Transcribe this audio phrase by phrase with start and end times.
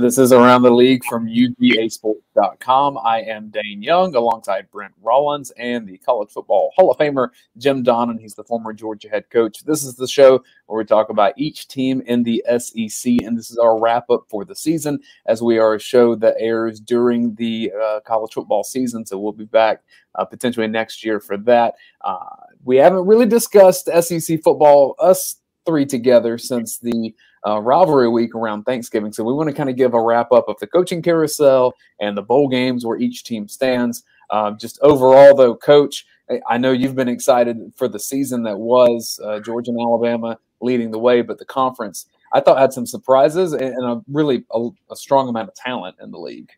[0.00, 2.98] This is Around the League from UGASports.com.
[3.04, 7.28] I am Dayne Young alongside Brent Rollins and the College Football Hall of Famer
[7.58, 8.18] Jim Donnan.
[8.18, 9.62] He's the former Georgia head coach.
[9.62, 13.50] This is the show where we talk about each team in the SEC, and this
[13.50, 17.34] is our wrap up for the season as we are a show that airs during
[17.34, 19.04] the uh, college football season.
[19.04, 19.82] So we'll be back
[20.14, 21.74] uh, potentially next year for that.
[22.00, 22.24] Uh,
[22.64, 25.36] we haven't really discussed SEC football, us
[25.66, 27.14] three together, since the
[27.46, 29.12] uh, rivalry week around Thanksgiving.
[29.12, 32.16] So we want to kind of give a wrap up of the coaching carousel and
[32.16, 34.02] the bowl games where each team stands.
[34.30, 36.06] Um, just overall, though, coach,
[36.48, 40.90] I know you've been excited for the season that was uh, Georgia and Alabama leading
[40.90, 44.68] the way, but the conference I thought had some surprises and, and a really a,
[44.90, 46.50] a strong amount of talent in the league.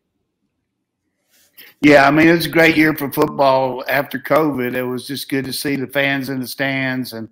[1.80, 4.74] Yeah, I mean, it was a great year for football after COVID.
[4.74, 7.28] It was just good to see the fans in the stands and,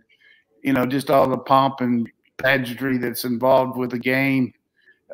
[0.62, 2.08] you know, just all the pomp and
[2.42, 4.52] pageantry that's involved with the game.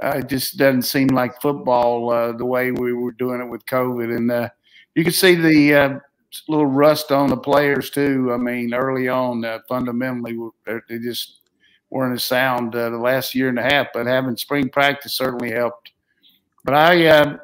[0.02, 3.64] Uh, it just doesn't seem like football uh, the way we were doing it with
[3.66, 4.14] COVID.
[4.14, 4.48] And uh,
[4.94, 5.98] you can see the uh,
[6.48, 8.30] little rust on the players, too.
[8.32, 11.40] I mean, early on, uh, fundamentally, they just
[11.88, 13.88] weren't as sound uh, the last year and a half.
[13.94, 15.92] But having spring practice certainly helped.
[16.64, 17.38] But I,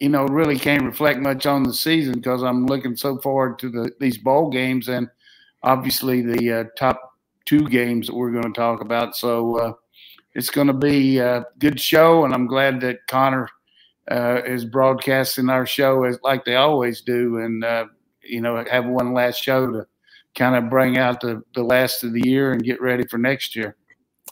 [0.00, 3.70] you know, really can't reflect much on the season because I'm looking so forward to
[3.70, 5.08] the, these bowl games and
[5.62, 7.07] obviously the top
[7.48, 9.16] two games that we're going to talk about.
[9.16, 9.72] So uh,
[10.34, 13.48] it's going to be a good show, and I'm glad that Conner
[14.10, 17.86] uh, is broadcasting our show as like they always do, and uh,
[18.22, 19.86] you know have one last show to
[20.36, 23.56] kind of bring out the the last of the year and get ready for next
[23.56, 23.76] year.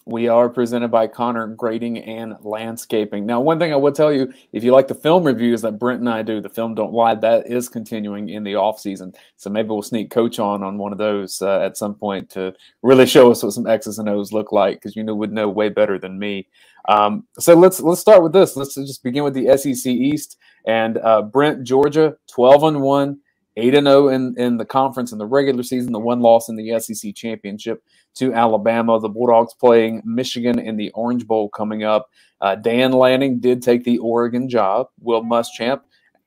[0.09, 3.27] We are presented by Conner Grading and Landscaping.
[3.27, 5.99] Now, one thing I would tell you, if you like the film reviews that Brent
[5.99, 9.13] and I do, the film Don't Lie, that is continuing in the off season.
[9.37, 12.55] So maybe we'll sneak Coach on on one of those uh, at some point to
[12.83, 15.49] really show us what some X's and O's look like, because you know would know
[15.49, 16.47] way better than me.
[16.89, 18.55] Um, so let's let's start with this.
[18.57, 23.19] Let's just begin with the SEC East and uh, Brent, Georgia, twelve and one.
[23.57, 26.57] 8 and 0 in, in the conference in the regular season, the one loss in
[26.57, 27.83] the SEC championship
[28.15, 29.01] to Alabama.
[29.01, 32.11] The Bulldogs playing Michigan in the Orange Bowl coming up.
[32.41, 34.89] Uh, Dan Lanning did take the Oregon job.
[35.01, 35.81] Will Muschamp,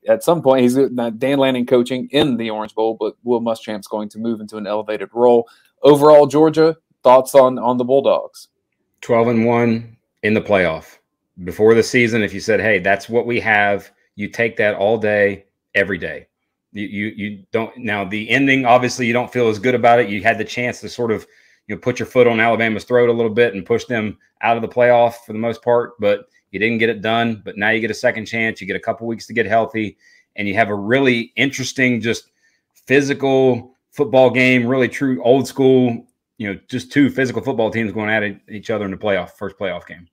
[0.07, 3.87] at some point, he's not Dan Lanning coaching in the Orange Bowl, but Will Muschamp's
[3.87, 5.47] going to move into an elevated role.
[5.83, 8.47] Overall, Georgia, thoughts on on the Bulldogs?
[9.01, 10.97] 12 and 1 in the playoff.
[11.43, 14.97] Before the season, if you said, hey, that's what we have, you take that all
[14.97, 16.28] day, every day
[16.71, 20.09] you, you you don't now the ending obviously you don't feel as good about it.
[20.09, 21.25] You had the chance to sort of
[21.67, 24.55] you know put your foot on Alabama's throat a little bit and push them out
[24.55, 27.41] of the playoff for the most part, but you didn't get it done.
[27.43, 28.61] But now you get a second chance.
[28.61, 29.97] You get a couple weeks to get healthy,
[30.35, 32.31] and you have a really interesting, just
[32.85, 34.65] physical football game.
[34.65, 36.05] Really true old school.
[36.37, 39.57] You know, just two physical football teams going at each other in the playoff first
[39.57, 40.07] playoff game.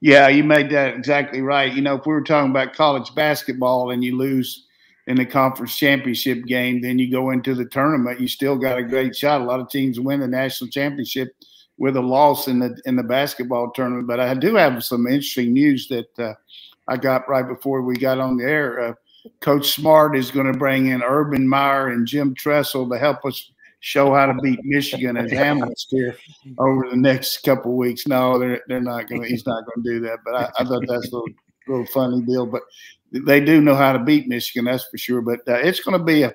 [0.00, 1.72] Yeah, you made that exactly right.
[1.72, 4.66] You know, if we were talking about college basketball and you lose
[5.06, 8.82] in the conference championship game, then you go into the tournament, you still got a
[8.82, 9.40] great shot.
[9.40, 11.34] A lot of teams win the national championship
[11.78, 14.06] with a loss in the in the basketball tournament.
[14.06, 16.34] But I do have some interesting news that uh,
[16.86, 18.80] I got right before we got on the air.
[18.80, 18.92] Uh,
[19.40, 23.50] Coach Smart is going to bring in Urban Meyer and Jim Tressel to help us
[23.80, 26.16] show how to beat Michigan as analysts here
[26.58, 28.06] over the next couple weeks.
[28.06, 29.24] No, they're they're not going.
[29.24, 30.18] He's not going to do that.
[30.24, 31.34] But I, I thought that's a little,
[31.66, 32.46] little funny deal.
[32.46, 32.62] But
[33.12, 35.20] they do know how to beat Michigan, that's for sure.
[35.20, 36.34] But uh, it's going to be a,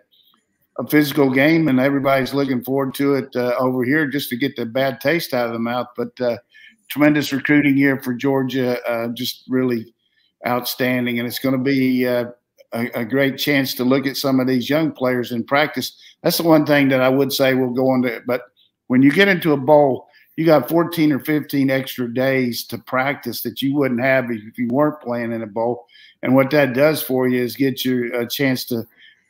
[0.77, 4.55] a physical game, and everybody's looking forward to it uh, over here just to get
[4.55, 5.87] the bad taste out of the mouth.
[5.95, 6.37] But uh,
[6.89, 9.93] tremendous recruiting year for Georgia, uh, just really
[10.45, 12.25] outstanding, and it's going to be uh,
[12.73, 15.97] a, a, great chance to look at some of these young players in practice.
[16.21, 18.23] That's the one thing that I would say will go into it.
[18.27, 18.41] But
[18.87, 23.41] when you get into a bowl, you got 14 or 15 extra days to practice
[23.41, 25.87] that you wouldn't have if you weren't playing in a bowl.
[26.21, 28.85] And what that does for you is get you a chance to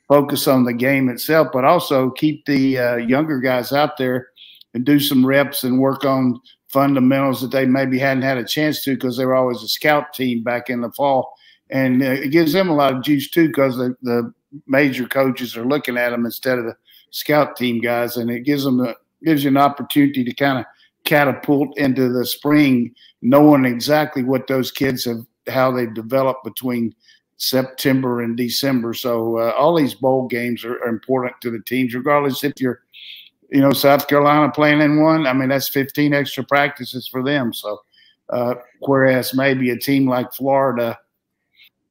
[0.08, 4.30] focus on the game itself, but also keep the uh, younger guys out there
[4.74, 8.84] and do some reps and work on fundamentals that they maybe hadn't had a chance
[8.84, 11.34] to because they were always a scout team back in the fall.
[11.70, 14.34] And uh, it gives them a lot of juice too because the, the
[14.68, 16.76] major coaches are looking at them instead of the
[17.12, 18.94] scout team guys, and it gives them a,
[19.24, 20.66] gives you an opportunity to kind of
[21.06, 26.94] catapult into the spring, knowing exactly what those kids have how they develop between
[27.38, 28.94] September and December.
[28.94, 32.82] So uh, all these bowl games are, are, important to the teams, regardless if you're,
[33.52, 35.28] you know, South Carolina playing in one.
[35.28, 37.54] I mean, that's 15 extra practices for them.
[37.54, 37.80] So
[38.30, 40.98] uh, whereas maybe a team like Florida,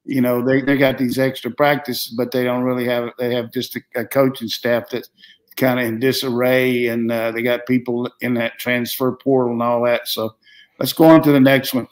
[0.04, 3.52] you know, they, they got these extra practices, but they don't really have they have
[3.52, 5.10] just a, a coaching staff that's
[5.56, 9.84] kind of in disarray, and uh, they got people in that transfer portal and all
[9.84, 10.08] that.
[10.08, 10.34] So
[10.78, 11.88] let's go on to the next one.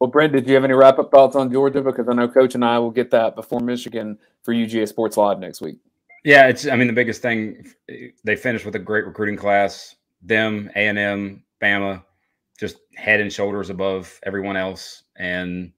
[0.00, 1.82] Well, Brent, did you have any wrap up thoughts on Georgia?
[1.82, 5.40] Because I know Coach and I will get that before Michigan for UGA Sports Live
[5.40, 5.78] next week.
[6.24, 6.66] Yeah, it's.
[6.66, 7.66] I mean, the biggest thing
[8.24, 9.96] they finished with a great recruiting class.
[10.22, 12.02] Them, A and M, Bama,
[12.58, 15.72] just head and shoulders above everyone else, and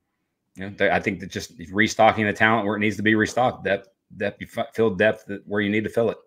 [0.56, 3.64] you know, I think that just restocking the talent where it needs to be restocked.
[3.64, 6.18] Depth, depth, you fill depth where you need to fill it.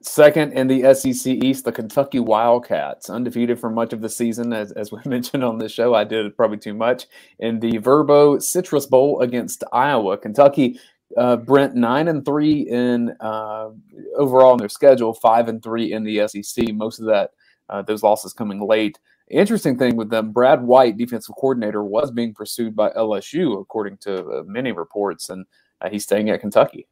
[0.00, 4.72] Second in the SEC East, the Kentucky Wildcats, undefeated for much of the season, as,
[4.72, 5.94] as we mentioned on this show.
[5.94, 7.06] I did probably too much.
[7.38, 10.80] In the Vrbo Citrus Bowl against Iowa, Kentucky,
[11.18, 13.70] uh, Brent nine and three in uh,
[14.16, 16.72] overall in their schedule, five and three in the SEC.
[16.72, 17.32] Most of that,
[17.68, 18.98] uh, those losses coming late.
[19.28, 24.24] Interesting thing with them, Brad White, defensive coordinator, was being pursued by LSU, according to
[24.26, 25.46] uh, many reports, and
[25.80, 26.86] uh, he's staying at Kentucky.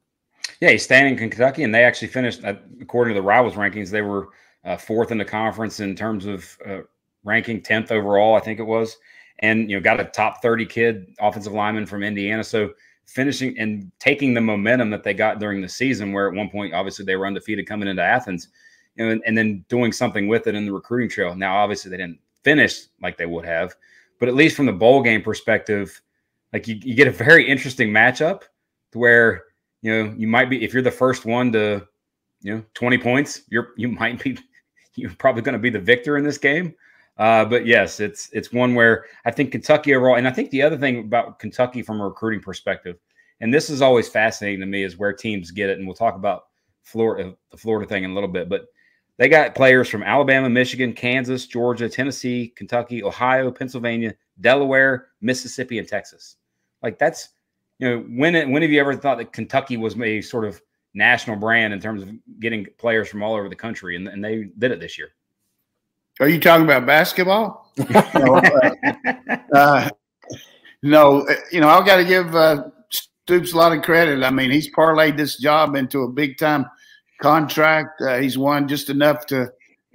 [0.61, 3.91] Yeah, he's staying in Kentucky, and they actually finished, uh, according to the Rivals rankings,
[3.91, 4.29] they were
[4.65, 6.79] uh, fourth in the conference in terms of uh,
[7.25, 8.97] ranking, tenth overall, I think it was,
[9.41, 12.45] and you know got a top thirty kid offensive lineman from Indiana.
[12.45, 12.73] So
[13.07, 16.75] finishing and taking the momentum that they got during the season, where at one point
[16.75, 18.49] obviously they were undefeated coming into Athens,
[18.97, 21.35] you know, and, and then doing something with it in the recruiting trail.
[21.35, 23.75] Now, obviously, they didn't finish like they would have,
[24.19, 26.01] but at least from the bowl game perspective,
[26.53, 28.43] like you, you get a very interesting matchup
[28.93, 29.45] to where
[29.83, 31.87] you know, you might be if you're the first one to,
[32.41, 34.39] you know, 20 points, you're you might be
[34.95, 36.75] you're probably going to be the victor in this game.
[37.19, 40.63] Uh, but yes, it's it's one where I think Kentucky overall, and I think the
[40.63, 42.97] other thing about Kentucky from a recruiting perspective,
[43.41, 46.15] and this is always fascinating to me, is where teams get it, and we'll talk
[46.15, 46.45] about
[46.83, 48.67] Florida, the Florida thing in a little bit, but
[49.19, 55.87] they got players from Alabama, Michigan, Kansas, Georgia, Tennessee, Kentucky, Ohio, Pennsylvania, Delaware, Mississippi, and
[55.87, 56.37] Texas.
[56.83, 57.29] Like that's
[57.79, 60.61] you know, when when have you ever thought that Kentucky was a sort of
[60.95, 62.11] national brand in terms of
[62.41, 65.09] getting players from all over the country, and, and they did it this year?
[66.21, 67.73] Are you talking about basketball?
[68.15, 69.91] no, uh, uh,
[70.83, 72.65] no, you know, I've got to give uh,
[73.25, 74.25] Stoops a lot of credit.
[74.25, 76.67] I mean, he's parlayed this job into a big time
[77.21, 78.01] contract.
[78.01, 79.49] Uh, he's won just enough to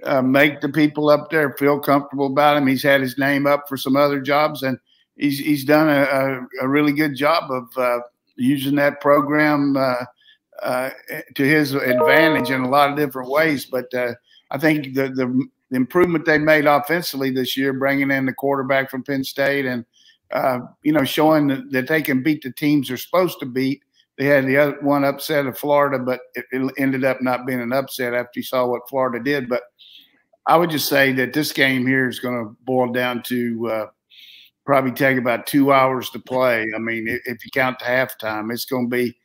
[0.04, 2.66] uh, make the people up there feel comfortable about him.
[2.66, 4.78] He's had his name up for some other jobs, and
[5.18, 8.00] he's he's done a, a, really good job of uh,
[8.36, 10.04] using that program uh,
[10.62, 10.90] uh,
[11.34, 13.66] to his advantage in a lot of different ways.
[13.66, 14.14] But uh,
[14.50, 18.90] I think the, the, the improvement they made offensively this year, bringing in the quarterback
[18.90, 19.84] from Penn State, and
[20.32, 23.82] uh, you know showing that, they can beat the teams they're supposed to beat.
[24.16, 27.60] They had the other one upset of Florida, but it, it ended up not being
[27.60, 29.48] an upset after you saw what Florida did.
[29.48, 29.62] But
[30.46, 33.88] I would just say that this game here is going to boil down to
[34.68, 36.62] probably take about two hours to play.
[36.76, 39.16] I mean, if you count the halftime, it's going to be,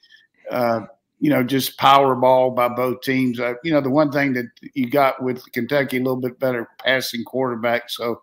[0.49, 0.85] uh,
[1.19, 3.41] you know, just power ball by both teams.
[3.41, 6.69] Uh, you know, the one thing that you got with Kentucky, a little bit better
[6.79, 7.89] passing quarterback.
[7.89, 8.21] So,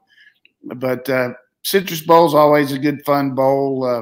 [0.64, 4.00] but uh, Citrus Bowl is always a good fun bowl, uh,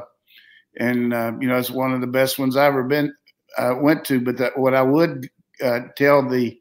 [0.78, 3.12] and uh, you know, it's one of the best ones I've ever been
[3.56, 4.20] uh, went to.
[4.20, 5.28] But that, what I would
[5.96, 6.56] tell the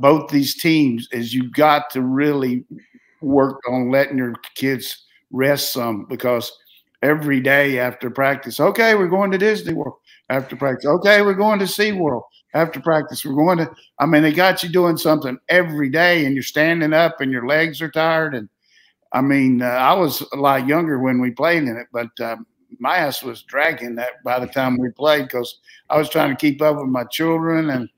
[0.00, 2.66] both these teams is you got to really
[3.22, 6.52] work on letting your kids rest some because
[7.02, 9.96] every day after practice, okay, we're going to Disney World
[10.28, 10.86] after practice.
[10.86, 12.22] Okay, we're going to SeaWorld
[12.54, 13.24] after practice.
[13.24, 16.92] We're going to, I mean, they got you doing something every day and you're standing
[16.92, 18.34] up and your legs are tired.
[18.34, 18.48] And
[19.12, 22.46] I mean, uh, I was a lot younger when we played in it, but um,
[22.78, 26.36] my ass was dragging that by the time we played because I was trying to
[26.36, 27.88] keep up with my children and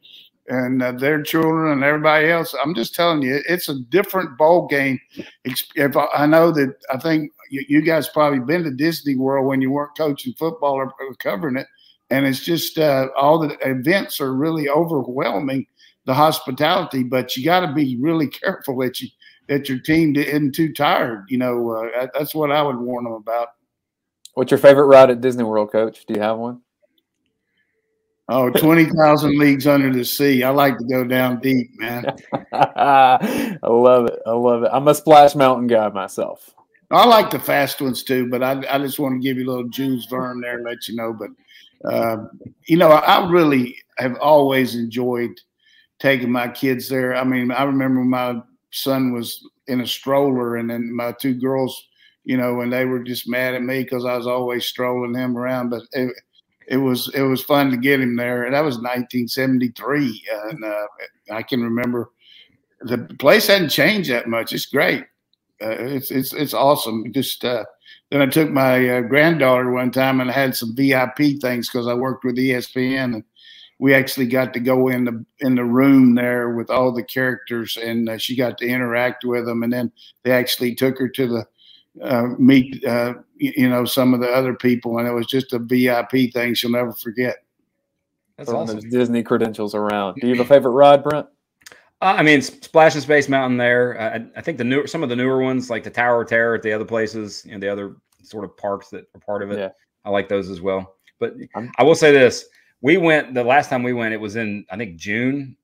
[0.49, 2.55] and uh, their children and everybody else.
[2.63, 4.99] I'm just telling you, it's a different bowl game.
[5.45, 9.61] If I, know that, I think you, you, guys probably been to Disney World when
[9.61, 11.67] you weren't coaching football or, or covering it,
[12.11, 15.67] and it's just uh, all the events are really overwhelming
[16.07, 17.03] the hospitality.
[17.03, 19.09] But you got to be really careful that you
[19.49, 21.25] that your team isn't too tired.
[21.29, 23.49] You know, uh, that's what I would warn them about.
[24.35, 26.05] What's your favorite ride at Disney World, Coach?
[26.07, 26.61] Do you have one?
[28.31, 30.43] Oh, 20,000 leagues under the sea.
[30.43, 32.05] I like to go down deep, man.
[32.53, 34.19] I love it.
[34.27, 34.71] I love it.
[34.71, 36.55] I'm a Splash Mountain guy myself.
[36.91, 39.51] I like the fast ones too, but I, I just want to give you a
[39.51, 41.15] little Jules Verne there and let you know.
[41.15, 41.31] But,
[41.91, 42.25] uh,
[42.67, 45.31] you know, I, really have always enjoyed
[45.99, 47.15] taking my kids there.
[47.15, 48.43] I mean, I remember my
[48.73, 51.83] son was in a stroller and then my two girls,
[52.25, 55.37] you know, and they were just mad at me because I was always strolling him
[55.37, 55.71] around.
[55.71, 56.15] But it,
[56.69, 58.45] it was it was fun to get him there.
[58.45, 60.87] And that was 1973, and uh,
[61.31, 62.11] I can remember
[62.81, 64.53] the place hadn't changed that much.
[64.53, 65.05] It's great.
[65.63, 67.13] Uh, it's it's it's awesome.
[67.13, 67.65] Just uh,
[68.11, 71.89] then I took my uh, granddaughter one time and I had some VIP things because
[71.89, 73.25] I worked with ESPN and
[73.81, 77.77] we actually got to go in the in the room there with all the characters
[77.77, 81.27] and uh, she got to interact with them and then they actually took her to
[81.27, 81.47] the
[82.03, 85.59] uh, meet uh, you know some of the other people, and it was just a
[85.59, 87.37] VIP thing she'll never forget.
[88.37, 88.81] That's awesome.
[88.89, 90.17] Disney credentials around.
[90.21, 91.27] Do you have a favorite ride, Brent?
[92.01, 93.59] Uh, I mean, Splash and Space Mountain.
[93.59, 96.29] There, I, I, think the new some of the newer ones, like the Tower of
[96.29, 99.43] Terror at the other places, you know, the other sort of parks that are part
[99.43, 99.59] of it.
[99.59, 99.71] Yeah.
[100.05, 100.97] I like those as well.
[101.19, 102.47] But I'm, I will say this:
[102.81, 104.15] we went the last time we went.
[104.15, 105.57] It was in I think June,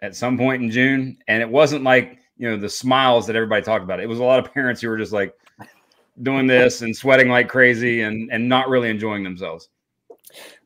[0.00, 3.62] at some point in June, and it wasn't like you know the smiles that everybody
[3.62, 4.00] talked about.
[4.00, 5.34] It was a lot of parents who were just like
[6.22, 9.68] doing this and sweating like crazy and and not really enjoying themselves.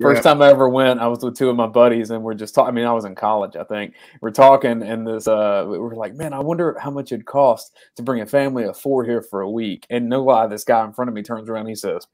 [0.00, 0.32] First yeah.
[0.32, 2.68] time I ever went, I was with two of my buddies, and we're just talking.
[2.68, 3.94] I mean, I was in college, I think.
[4.20, 8.02] We're talking, and this, uh, we're like, "Man, I wonder how much it'd cost to
[8.02, 10.92] bring a family of four here for a week." And no lie, this guy in
[10.92, 12.06] front of me turns around, and he says,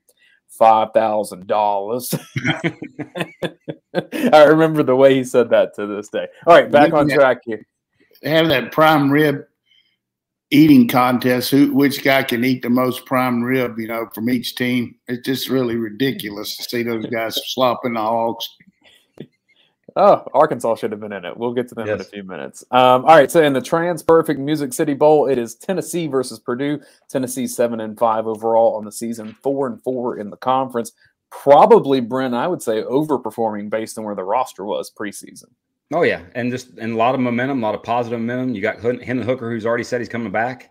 [0.52, 2.14] five thousand dollars.
[3.94, 6.26] I remember the way he said that to this day.
[6.46, 7.66] All right, back on track here.
[8.22, 9.44] Have that prime rib
[10.52, 14.54] eating contest who which guy can eat the most prime rib you know from each
[14.54, 14.94] team?
[15.08, 18.48] It's just really ridiculous to see those guys slopping the hogs
[19.96, 21.36] oh arkansas should have been in it.
[21.36, 21.94] We'll get to them yes.
[21.94, 22.64] in a few minutes.
[22.70, 26.80] Um, all right so in the TransPerfect music city bowl it is tennessee versus purdue.
[27.08, 30.92] Tennessee seven and five overall on the season four and four in the conference.
[31.30, 35.48] Probably brent i would say overperforming based on where the roster was preseason
[35.92, 38.54] Oh yeah, and just and a lot of momentum, a lot of positive momentum.
[38.54, 40.70] You got Hendon Hooker, who's already said he's coming back,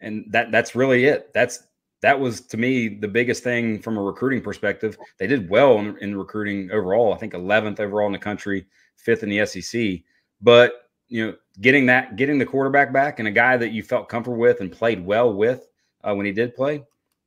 [0.00, 1.32] and that that's really it.
[1.34, 1.62] That's
[2.02, 4.98] that was to me the biggest thing from a recruiting perspective.
[5.18, 7.12] They did well in, in recruiting overall.
[7.12, 10.00] I think 11th overall in the country, fifth in the SEC.
[10.40, 14.08] But you know, getting that, getting the quarterback back, and a guy that you felt
[14.08, 15.68] comfortable with and played well with
[16.02, 16.84] uh, when he did play,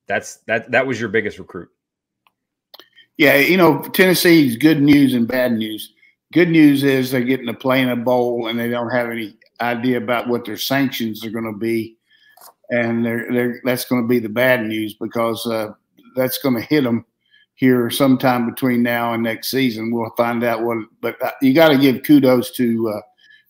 [0.08, 1.70] that's that that was your biggest recruit.
[3.18, 5.94] Yeah, you know, Tennessee's good news and bad news
[6.34, 9.36] good news is they're getting to play in a bowl and they don't have any
[9.62, 11.98] idea about what their sanctions are going to be.
[12.70, 15.72] And they're, they're, that's going to be the bad news because uh,
[16.16, 17.06] that's going to hit them
[17.56, 19.92] here sometime between now and next season.
[19.92, 23.02] We'll find out what, but uh, you got to give kudos to uh,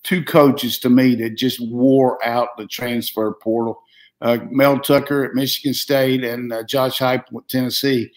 [0.04, 3.82] two coaches to me that just wore out the transfer portal.
[4.22, 8.12] Uh, Mel Tucker at Michigan State and uh, Josh Heupel with Tennessee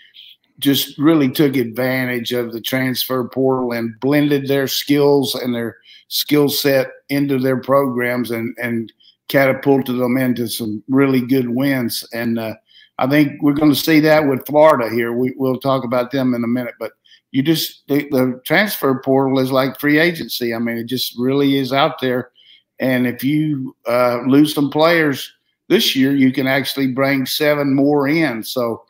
[0.59, 5.77] just really took advantage of the transfer portal and blended their skills and their
[6.09, 8.93] skill set into their programs and and
[9.29, 12.07] catapulted them into some really good wins.
[12.13, 12.55] And uh,
[12.99, 15.13] I think we're going to see that with Florida here.
[15.13, 16.93] We, will talk about them in a minute, but
[17.31, 20.55] you just the, the transfer portal is like free agency.
[20.55, 22.31] I mean, it just really is out there.
[22.79, 25.33] And if you uh, lose some players
[25.69, 28.43] this year, you can actually bring seven more in.
[28.43, 28.85] So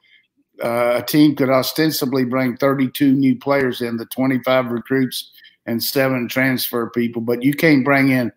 [0.62, 5.30] uh, a team could ostensibly bring 32 new players in, the 25 recruits
[5.66, 8.32] and seven transfer people, but you can't bring in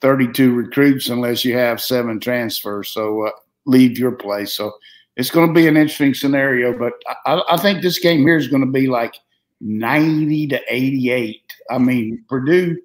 [0.00, 2.88] 32 recruits unless you have seven transfers.
[2.88, 3.30] So uh,
[3.64, 4.52] leave your place.
[4.52, 4.72] So
[5.16, 6.92] it's going to be an interesting scenario, but
[7.24, 9.14] I, I think this game here is going to be like
[9.60, 11.40] 90 to 88.
[11.70, 12.78] I mean, Purdue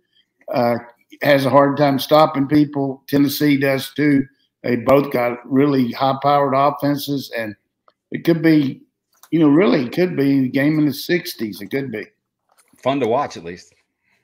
[0.54, 0.78] uh,
[1.22, 3.04] has a hard time stopping people.
[3.08, 4.26] Tennessee does too.
[4.64, 7.56] They both got really high powered offenses and
[8.12, 8.82] it could be,
[9.32, 11.62] you know, really it could be a game in the 60s.
[11.62, 12.06] It could be.
[12.84, 13.74] Fun to watch, at least.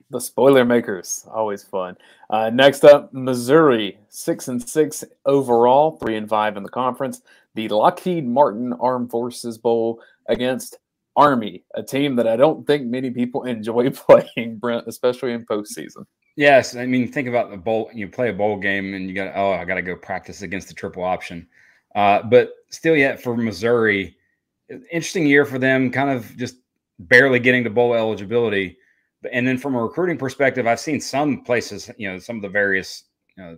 [0.09, 1.97] The spoiler makers, always fun.
[2.29, 7.21] Uh, next up, Missouri, six and six overall, three and five in the conference.
[7.55, 10.77] The Lockheed Martin Armed Forces Bowl against
[11.17, 16.05] Army, a team that I don't think many people enjoy playing, Brent, especially in postseason.
[16.37, 17.89] Yes, I mean, think about the bowl.
[17.93, 20.67] You play a bowl game, and you got oh, I got to go practice against
[20.67, 21.47] the triple option.
[21.95, 24.15] Uh, but still, yet for Missouri,
[24.69, 26.57] interesting year for them, kind of just
[26.99, 28.77] barely getting to bowl eligibility.
[29.31, 32.49] And then from a recruiting perspective, I've seen some places, you know, some of the
[32.49, 33.03] various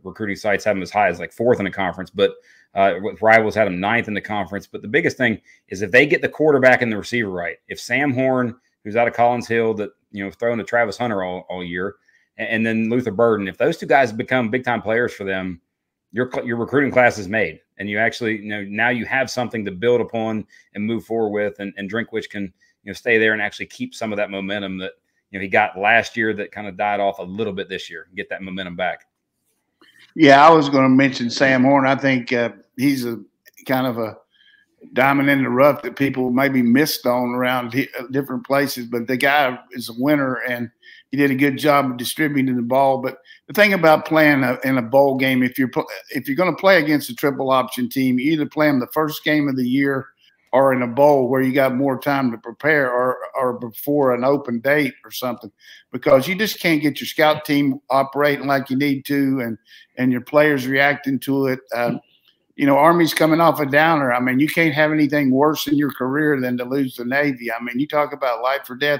[0.03, 2.33] recruiting sites have them as high as like fourth in the conference, but
[2.75, 4.67] uh, with rivals had them ninth in the conference.
[4.67, 7.57] But the biggest thing is if they get the quarterback and the receiver right.
[7.67, 11.23] If Sam Horn, who's out of Collins Hill, that you know throwing to Travis Hunter
[11.23, 11.95] all, all year,
[12.37, 15.61] and, and then Luther Burden, if those two guys become big time players for them,
[16.11, 19.65] your your recruiting class is made, and you actually you know now you have something
[19.65, 20.45] to build upon
[20.75, 22.43] and move forward with, and, and Drinkwitz can
[22.83, 24.93] you know stay there and actually keep some of that momentum that
[25.31, 27.89] you know he got last year that kind of died off a little bit this
[27.89, 29.05] year, get that momentum back.
[30.15, 31.85] Yeah, I was going to mention Sam Horn.
[31.85, 33.21] I think uh, he's a
[33.65, 34.17] kind of a
[34.93, 37.75] diamond in the rough that people maybe missed on around
[38.11, 40.71] different places, but the guy is a winner and
[41.11, 42.99] he did a good job of distributing the ball.
[42.99, 45.71] But the thing about playing a, in a bowl game, if you're
[46.11, 48.87] if you're going to play against a triple option team, you either play them the
[48.87, 50.07] first game of the year
[50.51, 54.23] or in a bowl where you got more time to prepare or or before an
[54.23, 55.51] open date or something
[55.91, 59.57] because you just can't get your scout team operating like you need to and
[59.97, 61.93] and your players reacting to it uh,
[62.59, 64.11] you know, Army's coming off a downer.
[64.11, 67.49] I mean, you can't have anything worse in your career than to lose the Navy.
[67.49, 68.99] I mean, you talk about life or death.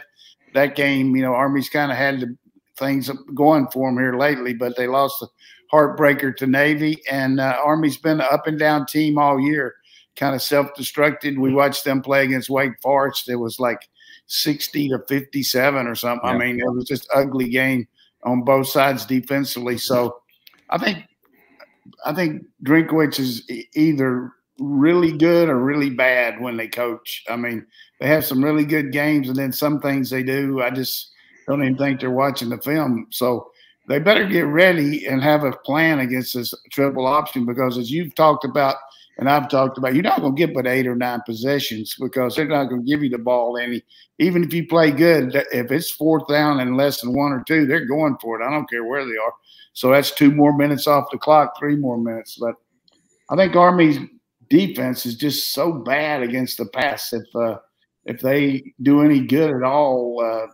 [0.54, 2.38] That game, you know, Army's kind of had the
[2.78, 5.28] things going for them here lately, but they lost the
[5.72, 9.76] heartbreaker to Navy, and uh, Army's been an up and down team all year,
[10.16, 11.38] kind of self destructed.
[11.38, 13.30] We watched them play against Wake Forest.
[13.30, 13.88] It was like
[14.28, 16.28] 60 to 57 or something.
[16.28, 16.36] Yeah.
[16.36, 17.88] I mean, it was just ugly game
[18.24, 19.78] on both sides defensively.
[19.78, 20.22] So
[20.70, 21.06] I think
[22.06, 27.24] I think Drinkwitz is either really good or really bad when they coach.
[27.30, 27.66] I mean,
[28.00, 31.12] they have some really good games, and then some things they do, I just
[31.48, 33.08] don't even think they're watching the film.
[33.12, 33.52] So
[33.88, 38.16] they better get ready and have a plan against this triple option because, as you've
[38.16, 38.76] talked about
[39.18, 42.36] and I've talked about, you're not going to get but eight or nine possessions because
[42.36, 43.84] they're not going to give you the ball any.
[44.20, 47.66] Even if you play good, if it's fourth down and less than one or two,
[47.66, 48.46] they're going for it.
[48.46, 49.34] I don't care where they are.
[49.74, 52.38] So that's two more minutes off the clock, three more minutes.
[52.40, 52.56] But
[53.30, 53.98] I think Army's
[54.50, 57.14] defense is just so bad against the pass.
[57.14, 57.60] If uh,
[58.06, 60.48] if they do any good at all, uh,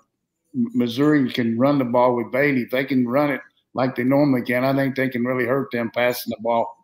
[0.54, 2.66] Missouri can run the ball with Badie.
[2.66, 3.42] If they can run it
[3.74, 6.76] like they normally can, I think they can really hurt them passing the ball.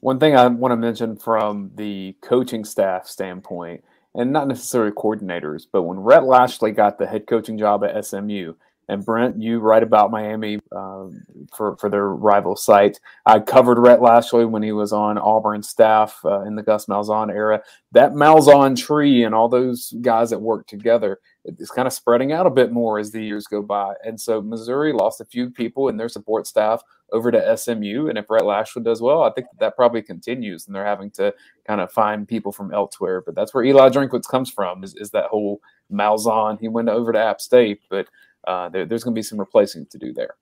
[0.00, 5.66] One thing I want to mention from the coaching staff standpoint, and not necessarily coordinators,
[5.70, 8.54] but when Rhett Lashlee got the head coaching job at SMU,
[8.90, 11.22] and Brent, you write about Miami um,
[11.54, 12.98] for for their rival site.
[13.24, 17.30] I covered Rhett Lashlee when he was on Auburn staff uh, in the Gus Malzahn
[17.30, 17.62] era.
[17.92, 22.46] That Malzahn tree and all those guys that work together is kind of spreading out
[22.46, 23.94] a bit more as the years go by.
[24.04, 26.82] And so Missouri lost a few people in their support staff
[27.12, 28.08] over to SMU.
[28.08, 31.10] And if Rhett Lashlee does well, I think that, that probably continues, and they're having
[31.12, 31.32] to
[31.66, 33.22] kind of find people from elsewhere.
[33.24, 36.60] But that's where Eli Drinkwitz comes from is, is that whole Malzahn.
[36.60, 38.06] He went over to App State, but
[38.46, 40.34] uh, there, there's going to be some replacing to do there.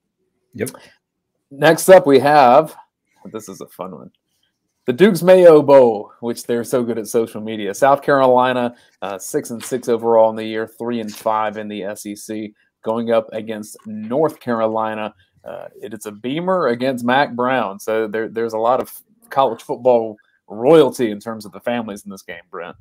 [0.54, 0.70] Yep.
[1.50, 2.76] Next up, we have
[3.32, 4.10] this is a fun one.
[4.86, 7.74] The Duke's Mayo Bowl, which they're so good at social media.
[7.74, 11.94] South Carolina, uh, six and six overall in the year, three and five in the
[11.94, 12.50] SEC,
[12.82, 15.14] going up against North Carolina.
[15.44, 18.92] Uh, it is a beamer against Mack Brown, so there, there's a lot of
[19.30, 20.16] college football
[20.48, 22.76] royalty in terms of the families in this game, Brent.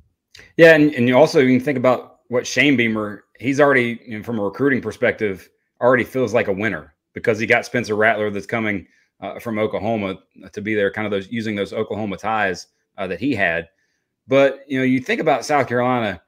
[0.55, 4.17] Yeah, and, and you also you can think about what Shane Beamer he's already, you
[4.17, 5.49] know, from a recruiting perspective,
[5.81, 8.87] already feels like a winner because he got Spencer Rattler that's coming
[9.21, 10.19] uh, from Oklahoma
[10.51, 13.67] to be there, kind of those using those Oklahoma ties uh, that he had.
[14.27, 16.21] But you know, you think about South Carolina,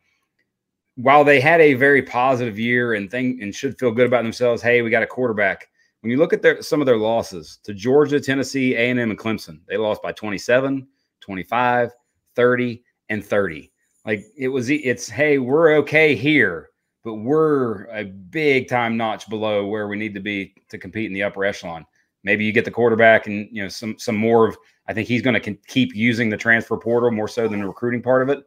[0.96, 4.62] while they had a very positive year and think and should feel good about themselves.
[4.62, 5.68] Hey, we got a quarterback.
[6.02, 9.60] When you look at their some of their losses to Georgia, Tennessee, A&M, and Clemson,
[9.68, 10.88] they lost by 27,
[11.20, 11.92] 25,
[12.36, 13.72] 30, and 30.
[14.10, 16.70] Like it was, it's hey, we're okay here
[17.04, 21.14] but we're a big time notch below where we need to be to compete in
[21.14, 21.86] the upper echelon.
[22.24, 24.58] Maybe you get the quarterback and you know some some more of.
[24.88, 28.02] I think he's going to keep using the transfer portal more so than the recruiting
[28.02, 28.44] part of it.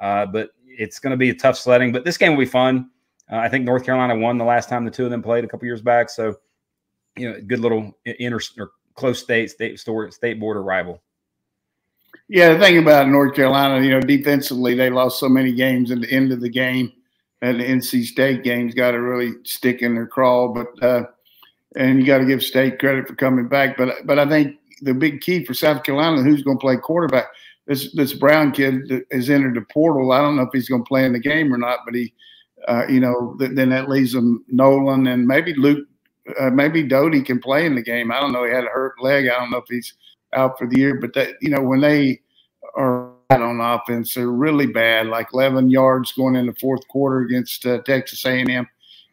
[0.00, 1.92] Uh, but it's going to be a tough sledding.
[1.92, 2.90] But this game will be fun.
[3.30, 5.48] Uh, I think North Carolina won the last time the two of them played a
[5.48, 6.10] couple years back.
[6.10, 6.34] So
[7.16, 11.00] you know, good little inter or close state state store state border rival.
[12.28, 16.00] Yeah, the thing about North Carolina, you know, defensively they lost so many games at
[16.00, 16.92] the end of the game
[17.42, 20.48] and the NC State games got to really stick in their crawl.
[20.54, 21.04] But uh,
[21.76, 23.76] and you got to give State credit for coming back.
[23.76, 27.26] But but I think the big key for South Carolina, who's going to play quarterback,
[27.66, 30.12] this this Brown kid has entered the portal.
[30.12, 32.14] I don't know if he's going to play in the game or not, but he,
[32.66, 35.86] uh, you know, th- then that leaves them Noland and maybe Luke,
[36.40, 38.10] uh, maybe Doty can play in the game.
[38.10, 38.44] I don't know.
[38.44, 39.26] He had a hurt leg.
[39.26, 39.92] I don't know if he's
[40.34, 41.00] out for the year.
[41.00, 42.20] But that you know when they
[42.76, 44.14] are on offense.
[44.14, 48.68] They're really bad, like 11 yards going in the fourth quarter against uh, Texas A&M,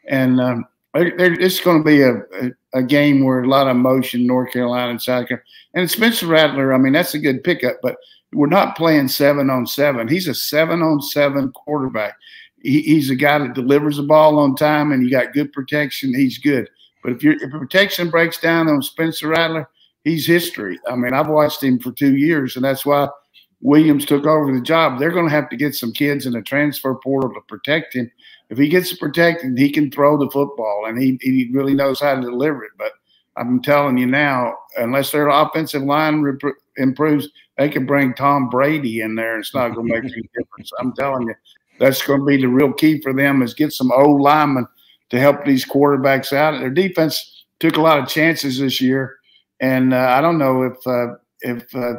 [0.07, 4.27] and um, it's going to be a, a, a, game where a lot of motion,
[4.27, 5.45] North Carolina and South Carolina.
[5.73, 7.95] And Spencer Rattler, I mean, that's a good pickup, but
[8.33, 10.07] we're not playing seven on seven.
[10.07, 12.15] He's a seven on seven quarterback.
[12.61, 16.13] He, he's a guy that delivers the ball on time, and you got good protection.
[16.13, 16.69] He's good.
[17.03, 19.69] But if, your if protection breaks down on Spencer Rattler,
[20.03, 20.79] he's history.
[20.87, 23.07] I mean, I've watched him for two years, and that's why–
[23.61, 26.41] Williams took over the job, they're going to have to get some kids in the
[26.41, 28.11] transfer portal to protect him.
[28.49, 32.15] If he gets protected, he can throw the football and he, he really knows how
[32.15, 32.71] to deliver it.
[32.77, 32.91] But
[33.37, 39.01] I'm telling you now, unless their offensive line rep- improves, they can bring Tom Brady
[39.01, 39.37] in there.
[39.37, 40.71] It's not going to make any difference.
[40.79, 41.35] I'm telling you,
[41.79, 44.67] that's going to be the real key for them is get some old linemen
[45.11, 46.59] to help these quarterbacks out.
[46.59, 49.17] Their defense took a lot of chances this year,
[49.61, 51.93] and uh, I don't know if uh, if uh,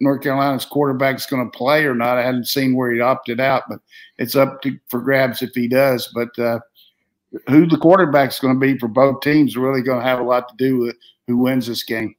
[0.00, 2.18] North Carolina's quarterback is going to play or not.
[2.18, 3.80] I hadn't seen where he opted out, but
[4.18, 6.10] it's up to, for grabs if he does.
[6.14, 6.60] But uh,
[7.48, 10.24] who the quarterback is going to be for both teams really going to have a
[10.24, 12.14] lot to do with who wins this game.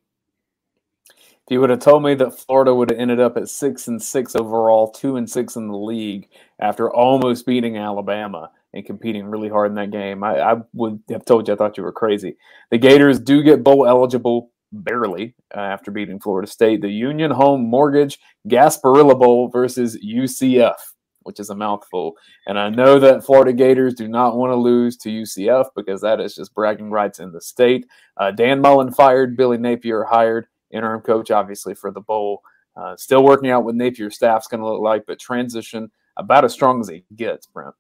[1.10, 4.02] If you would have told me that Florida would have ended up at six and
[4.02, 6.28] six overall, two and six in the league
[6.60, 11.24] after almost beating Alabama and competing really hard in that game, I, I would have
[11.24, 12.36] told you I thought you were crazy.
[12.70, 14.52] The Gators do get bowl eligible
[14.84, 16.82] barely uh, after beating Florida State.
[16.82, 20.76] The Union Home Mortgage Gasparilla Bowl versus UCF,
[21.24, 22.16] which is a mouthful.
[22.46, 26.20] And I know that Florida Gators do not want to lose to UCF because that
[26.20, 27.86] is just bragging rights in the state.
[28.18, 32.42] Uh, Dan Mullen fired, Billy Napier hired interim coach, obviously, for the bowl.
[32.76, 36.54] Uh, still working out what Napier staff's going to look like, but transition about as
[36.54, 37.74] strong as it gets, Brent.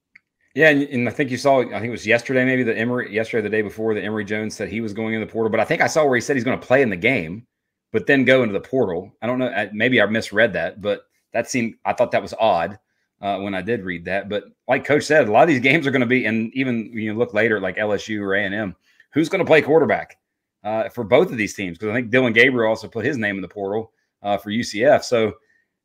[0.58, 3.14] Yeah, and, and, I think you saw, I think it was yesterday, maybe the Emory,
[3.14, 5.52] yesterday, the day before, the Emory Jones said he was going in the portal.
[5.52, 7.46] But I think I saw where he said he's going to play in the game,
[7.92, 9.12] but then go into the portal.
[9.22, 12.80] I don't know, maybe I misread that, but that seemed, I thought that was odd
[13.22, 14.30] uh, when I did read that.
[14.30, 16.90] But like Coach said, a lot of these games are going to be, and even
[16.92, 18.76] when you look later, like LSU or A&M,
[19.14, 20.18] who's going to play quarterback?
[20.64, 23.36] uh, for both of these teams because I think Dillon Gabriel also put his name
[23.36, 25.04] in the portal uh, for UCF.
[25.04, 25.34] So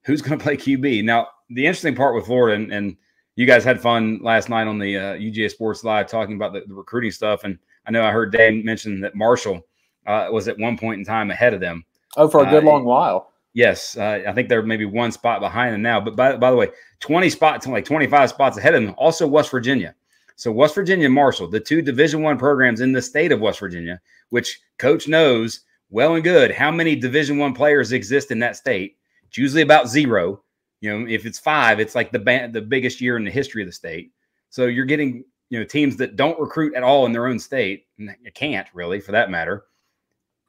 [0.04, 1.04] who's going to play QB?
[1.04, 2.96] Now, the interesting part with Florida, and, and
[3.36, 6.62] you guys had fun last night on the uh, UGA Sports Live talking about the,
[6.66, 7.44] the, recruiting stuff.
[7.44, 9.66] And I know I heard Dave mention that Marshall
[10.06, 11.84] uh, was at one point in time ahead of them.
[12.16, 13.32] Oh, for a good uh, long while.
[13.54, 16.00] Yes, uh, I think they're maybe one spot behind them now.
[16.00, 19.50] But by, by the way, 20 spots, like 25 spots ahead of them, also West
[19.50, 19.94] Virginia.
[20.36, 23.60] So West Virginia and Marshall, the two Division One programs in the state of West
[23.60, 28.56] Virginia, which coach knows well and good how many Division One players exist in that
[28.56, 28.96] state.
[29.28, 30.42] It's usually about zero.
[30.82, 33.62] You know, if it's five, it's like the ba- the biggest year in the history
[33.62, 34.12] of the state.
[34.50, 37.86] So you're getting you know teams that don't recruit at all in their own state.
[37.98, 39.64] And can't really, for that matter.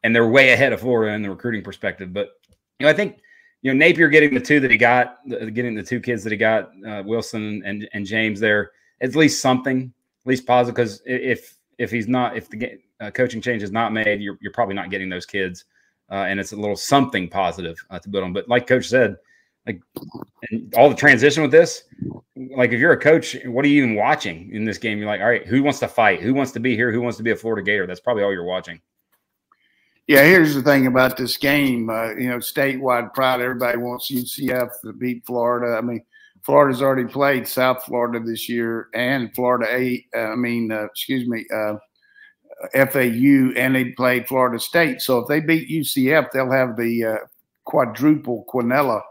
[0.04, 2.12] And they're way ahead of Florida in the recruiting perspective.
[2.12, 2.32] But
[2.80, 3.20] you know, I think
[3.62, 6.38] you know Napier getting the two that he got, getting the two kids that he
[6.38, 8.72] got, uh, Wilson and and James there
[9.04, 9.94] at least something,
[10.26, 10.76] at least positive.
[10.76, 14.54] Because if if he's not, if the uh, coaching change is not made, you're you're
[14.54, 15.66] probably not getting those kids,
[16.10, 18.34] uh, and it's a little something positive uh, to build on.
[18.34, 19.18] But like Coach said,
[19.66, 19.82] like
[20.52, 21.84] and all the transition with this,
[22.36, 24.98] like if you're a coach, what are you even watching in this game?
[24.98, 26.22] You're like, all right, who wants to fight?
[26.22, 26.92] Who wants to be here?
[26.92, 27.88] Who wants to be a Florida Gator?
[27.88, 28.82] That's probably all you're watching.
[30.08, 31.90] Yeah, here's the thing about this game.
[31.90, 33.40] Uh, you know, statewide pride.
[33.40, 35.78] Everybody wants UCF to beat Florida.
[35.78, 36.04] I mean,
[36.42, 40.06] Florida's already played South Florida this year and Florida A.
[40.14, 41.76] Uh, I mean, uh, excuse me, uh,
[42.74, 45.02] FAU, and they played Florida State.
[45.02, 47.18] So if they beat UCF, they'll have the uh,
[47.64, 49.02] quadruple quinella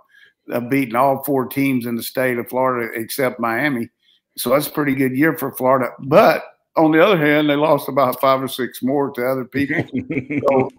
[0.50, 3.88] of beating all four teams in the state of Florida except Miami.
[4.36, 5.90] So that's a pretty good year for Florida.
[6.00, 6.44] But
[6.76, 9.84] on the other hand, they lost about five or six more to other people.
[10.48, 10.70] so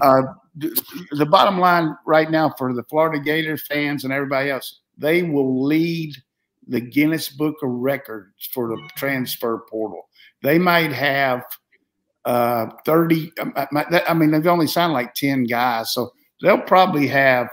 [0.00, 0.22] uh,
[0.56, 5.64] the bottom line right now for the Florida Gators fans and everybody else, they will
[5.64, 6.14] lead
[6.66, 10.08] the Guinness Book of Records for the transfer portal.
[10.42, 11.44] They might have
[12.24, 13.32] uh, 30.
[13.38, 13.66] Um, uh,
[14.08, 15.92] I mean, they've only signed like 10 guys.
[15.92, 17.48] So they'll probably have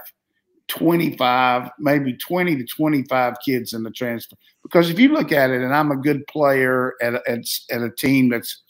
[0.71, 4.38] 25, maybe 20 to 25 kids in the transfer.
[4.63, 7.91] Because if you look at it, and I'm a good player at, at, at a
[7.91, 8.62] team that's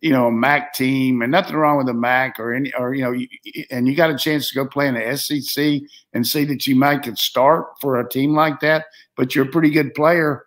[0.00, 3.02] you know, a MAC team, and nothing wrong with a MAC or any, or you
[3.02, 3.14] know,
[3.70, 5.82] and you got a chance to go play in the SEC
[6.14, 8.86] and see that you might could start for a team like that,
[9.16, 10.46] but you're a pretty good player.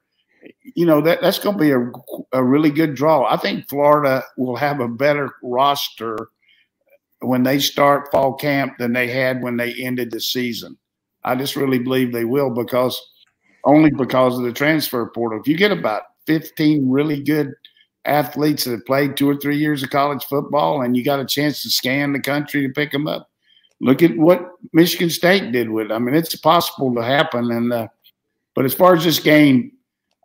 [0.76, 3.26] You know that that's going to be a, a really good draw.
[3.32, 6.30] I think Florida will have a better roster
[7.20, 10.78] when they start fall camp than they had when they ended the season.
[11.26, 13.02] I just really believe they will because
[13.66, 15.40] only because of the transfer portal.
[15.40, 17.54] If you get about 15 really good
[18.06, 21.26] athletes that have played two or three years of college football and you got a
[21.26, 23.30] chance to scan the country to pick them up.
[23.80, 25.88] Look at what Michigan State did with.
[25.88, 25.94] It.
[25.94, 27.52] I mean, it's possible to happen.
[27.52, 27.88] And uh,
[28.56, 29.72] but as far as this game,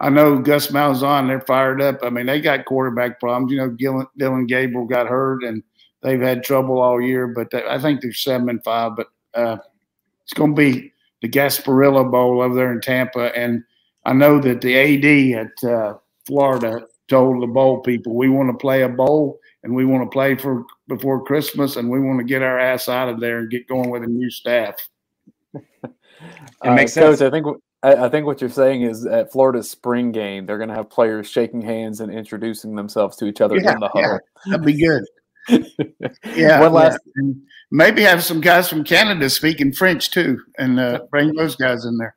[0.01, 1.99] I know Gus Malzahn, they're fired up.
[2.03, 3.51] I mean, they got quarterback problems.
[3.51, 5.63] You know, Dillon, Dillon Gabriel got hurt and
[6.03, 7.27] they've had trouble all year.
[7.27, 8.93] But they, I think they're seven and five.
[8.95, 9.57] But uh,
[10.29, 13.65] it's going to be the Gasparilla Bowl over there in Tampa, and
[14.05, 15.95] I know that the AD at uh,
[16.27, 20.13] Florida told the bowl people we want to play a bowl and we want to
[20.13, 23.51] play for before Christmas and we want to get our ass out of there and
[23.51, 24.75] get going with a new staff.
[25.55, 25.91] it
[26.65, 27.19] makes uh, sense.
[27.19, 27.47] Coach, I think
[27.83, 31.31] I, think what you're saying is at Florida's spring game, they're going to have players
[31.31, 34.19] shaking hands and introducing themselves to each other yeah, in the huddle.
[34.47, 35.05] Yeah, that'd be good.
[36.37, 36.61] yeah.
[36.61, 37.33] One last, yeah.
[37.71, 41.97] Maybe have some guys from Canada speaking French too, and uh, bring those guys in
[41.97, 42.17] there.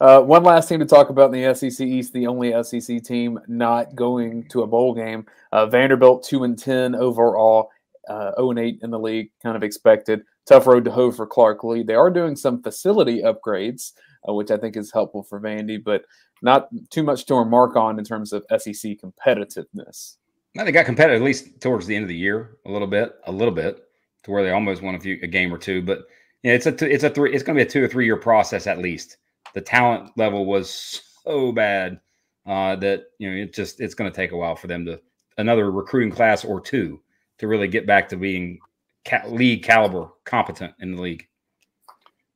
[0.00, 3.38] Uh, one last team to talk about in the SEC East, the only SEC team
[3.46, 5.24] not going to a bowl game.
[5.52, 7.70] Uh, Vanderbilt two and ten overall,
[8.08, 10.22] uh, zero oh and eight in the league, kind of expected.
[10.46, 11.82] Tough road to hoe for Clark Lea.
[11.82, 13.92] They are doing some facility upgrades,
[14.28, 16.04] uh, which I think is helpful for Vandy, but
[16.42, 20.16] not too much to remark on in terms of SEC competitiveness.
[20.54, 23.14] Now they got competitive at least towards the end of the year, a little bit,
[23.26, 23.83] a little bit,
[24.24, 25.82] to where they almost won a few a game or two.
[25.82, 26.06] But
[26.42, 27.32] Yeah, it's a it's a three.
[27.34, 29.18] It's going to be a two or three year process at least.
[29.54, 32.00] The talent level was so bad
[32.46, 35.00] uh, that you know it just it's going to take a while for them to
[35.38, 37.00] another recruiting class or two
[37.38, 38.58] to really get back to being
[39.04, 41.26] ca- league caliber competent in the league.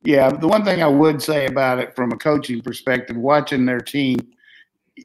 [0.03, 3.81] Yeah, the one thing I would say about it from a coaching perspective, watching their
[3.81, 4.17] team,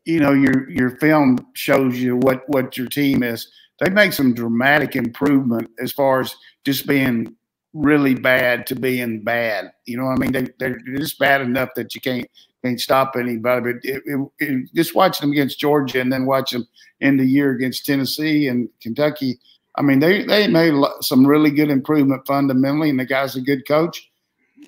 [0.04, 3.50] you know, your your film shows you what what your team is.
[3.80, 6.34] They make some dramatic improvement as far as
[6.64, 7.34] just being
[7.72, 9.72] really bad to being bad.
[9.84, 10.32] You know what I mean?
[10.32, 12.26] They, they're just bad enough that you can't
[12.64, 13.72] can't stop anybody.
[13.72, 16.66] But it, it, it, just watching them against Georgia and then watch them
[17.00, 19.38] in the year against Tennessee and Kentucky.
[19.76, 23.66] I mean, they they made some really good improvement fundamentally, and the guy's a good
[23.66, 24.08] coach.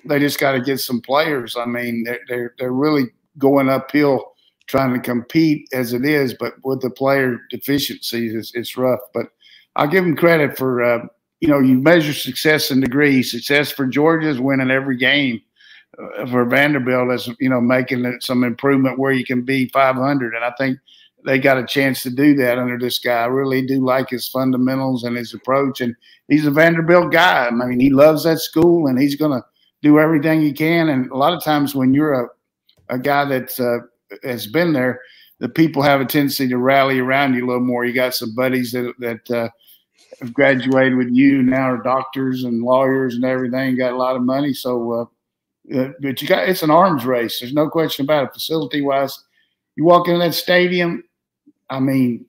[0.05, 1.55] They just got to get some players.
[1.55, 3.05] I mean, they're, they're they're really
[3.37, 4.33] going uphill
[4.67, 8.99] trying to compete as it is, but with the player deficiencies, it's, it's rough.
[9.13, 9.27] But
[9.75, 11.07] I'll give them credit for uh,
[11.39, 13.31] you know, you measure success in degrees.
[13.31, 15.41] Success for Georgia is winning every game.
[15.97, 20.33] Uh, for Vanderbilt is, you know, making some improvement where you can be 500.
[20.33, 20.79] And I think
[21.25, 23.21] they got a chance to do that under this guy.
[23.21, 25.81] I really do like his fundamentals and his approach.
[25.81, 25.95] And
[26.27, 27.47] he's a Vanderbilt guy.
[27.47, 29.45] I mean, he loves that school and he's going to
[29.81, 30.89] do everything he can.
[30.89, 32.29] And a lot of times when you're a,
[32.89, 33.85] a guy that uh,
[34.23, 35.01] has been there,
[35.39, 37.85] the people have a tendency to rally around you a little more.
[37.85, 39.49] You got some buddies that, that, uh,
[40.19, 44.23] have graduated with you now are doctors and lawyers and everything, got a lot of
[44.23, 44.53] money.
[44.53, 47.39] So, uh, uh, but you got it's an arms race.
[47.39, 48.33] There's no question about it.
[48.33, 49.21] Facility wise,
[49.75, 51.03] you walk in that stadium,
[51.69, 52.25] I mean,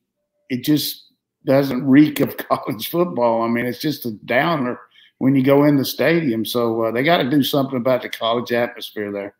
[0.50, 1.12] it just
[1.44, 3.42] doesn't reek of college football.
[3.42, 4.80] I mean, it's just a downer
[5.18, 6.44] when you go in the stadium.
[6.44, 9.34] So uh, they got to do something about the college atmosphere there.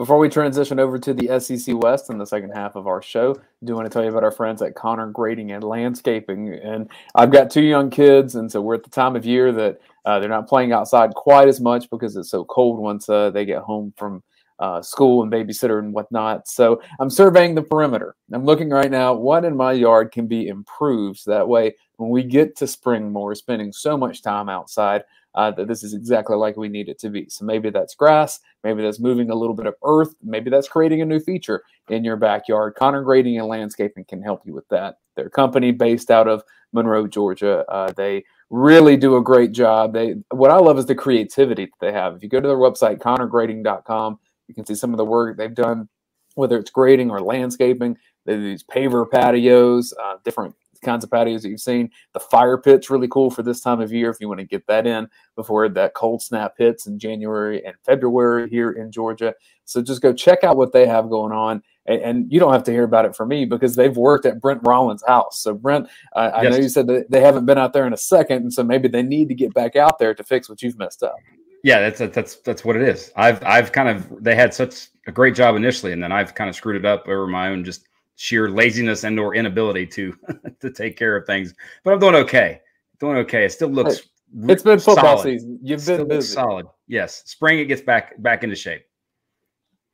[0.00, 3.34] Before we transition over to the SEC West in the second half of our show,
[3.38, 6.54] I do want to tell you about our friends at Conner Grading and Landscaping.
[6.54, 9.78] And I've got two young kids, and so we're at the time of year that
[10.06, 13.44] uh, they're not playing outside quite as much because it's so cold once uh, they
[13.44, 14.22] get home from
[14.58, 16.48] uh, school and babysitter and whatnot.
[16.48, 18.16] So I'm surveying the perimeter.
[18.32, 21.18] I'm looking right now what in my yard can be improved.
[21.18, 25.02] So that way, when we get to spring more, spending so much time outside,
[25.34, 27.26] uh, that this is exactly like we need it to be.
[27.28, 31.02] So maybe that's grass, maybe that's moving a little bit of earth, maybe that's creating
[31.02, 32.74] a new feature in your backyard.
[32.74, 34.96] Conner Grading and Landscaping can help you with that.
[35.16, 37.64] They're company based out of Monroe, Georgia.
[37.68, 39.92] Uh, they really do a great job.
[39.92, 42.16] They what I love is the creativity that they have.
[42.16, 45.54] If you go to their website, connergrading.com, you can see some of the work they've
[45.54, 45.88] done,
[46.34, 47.96] whether it's grading or landscaping.
[48.26, 51.90] They do these paver patios, uh, different kinds of patios that you've seen.
[52.12, 54.66] The fire pit's really cool for this time of year if you want to get
[54.66, 59.34] that in before that cold snap hits in January and February here in Georgia.
[59.64, 61.62] So just go check out what they have going on.
[61.86, 64.40] And, and you don't have to hear about it from me because they've worked at
[64.40, 65.40] Brent Rollins' house.
[65.40, 67.98] So, Brent, uh, I know you said that they haven't been out there in a
[67.98, 68.42] second.
[68.42, 71.02] And so maybe they need to get back out there to fix what you've messed
[71.02, 71.16] up.
[71.62, 73.12] Yeah, that's that's that's what it is.
[73.16, 76.48] I've I've kind of they had such a great job initially, and then I've kind
[76.48, 77.86] of screwed it up over my own just
[78.20, 80.14] sheer laziness and or inability to
[80.60, 81.54] to take care of things.
[81.82, 82.60] But I'm doing okay.
[82.98, 83.46] Doing okay.
[83.46, 84.02] It still looks.
[84.46, 85.22] It's been football solid.
[85.22, 85.58] season.
[85.62, 86.34] You've been busy.
[86.34, 86.66] Solid.
[86.86, 87.22] Yes.
[87.24, 88.82] Spring it gets back back into shape.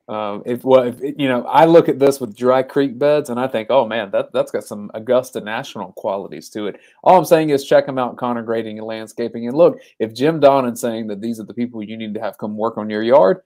[0.09, 3.41] Um, if well, if, you know, I look at this with dry creek beds, and
[3.41, 6.81] I think, oh man, that that's got some Augusta National qualities to it.
[7.03, 10.41] All I'm saying is check them out, Conner Grading and Landscaping, and look, if Jim
[10.41, 13.03] Donnan saying that these are the people you need to have come work on your
[13.03, 13.43] yard,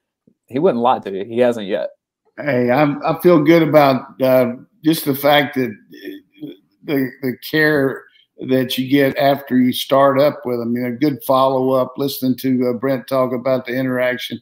[0.47, 1.25] he wouldn't lie to you.
[1.25, 1.89] He hasn't yet.
[2.37, 5.75] Hey, I'm, I feel good about uh, just the fact that
[6.83, 8.03] the, the care
[8.47, 12.35] that you get after you start up with them, you know, good follow up, listening
[12.37, 14.41] to uh, Brent talk about the interaction.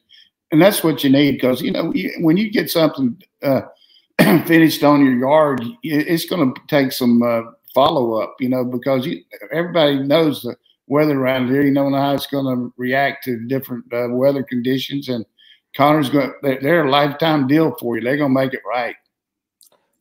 [0.52, 3.62] And that's what you need because, you know, when you get something uh,
[4.46, 7.42] finished on your yard, it's going to take some uh,
[7.74, 9.22] follow up, you know, because you,
[9.52, 10.56] everybody knows the
[10.88, 11.62] weather around here.
[11.62, 15.10] You know how it's going to react to different uh, weather conditions.
[15.10, 15.26] And
[15.76, 18.02] Conner's going, they're a lifetime deal for you.
[18.04, 18.96] They're going to make it right.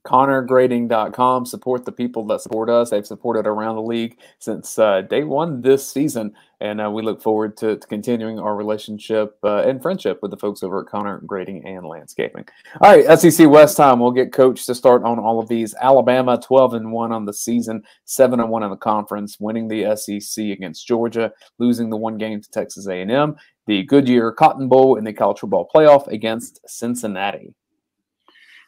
[0.08, 1.44] ConnerGrading.com.
[1.44, 2.90] Support the people that support us.
[2.90, 6.32] They've supported around the league since uh, day one this season.
[6.60, 10.38] And uh, we look forward to, to continuing our relationship uh, and friendship with the
[10.38, 12.46] folks over at Conner Grading and Landscaping.
[12.80, 14.00] All right, SEC West time.
[14.00, 15.74] We'll get coach to start on all of these.
[15.80, 19.94] Alabama 12 and 1 on the season, 7 and 1 in the conference, winning the
[19.94, 25.04] SEC against Georgia, losing the one game to Texas A&M, the Goodyear Cotton Bowl in
[25.04, 27.54] the college football playoff against Cincinnati.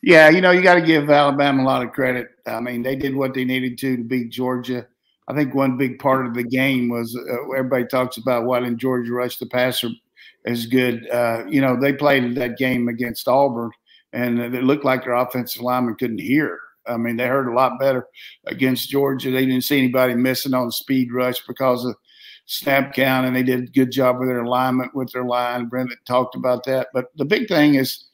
[0.03, 2.29] Yeah, you know, you got to give Alabama a lot of credit.
[2.47, 4.87] I mean, they did what they needed to to beat Georgia.
[5.29, 8.79] I think one big part of the game was uh, everybody talks about why didn't
[8.79, 9.91] Georgia rush the passer
[10.47, 11.09] as good.
[11.11, 13.71] Uh, you know, they played that game against Auburn,
[14.13, 16.59] and it looked like their offensive lineman couldn't hear.
[16.87, 18.07] I mean, they heard a lot better
[18.47, 19.31] against Georgia.
[19.31, 21.95] They didn't see anybody missing on speed rush because of
[22.47, 25.67] snap count, and they did a good job with their alignment with their line.
[25.67, 26.89] Brendan talked about that.
[26.95, 28.07] But the big thing is,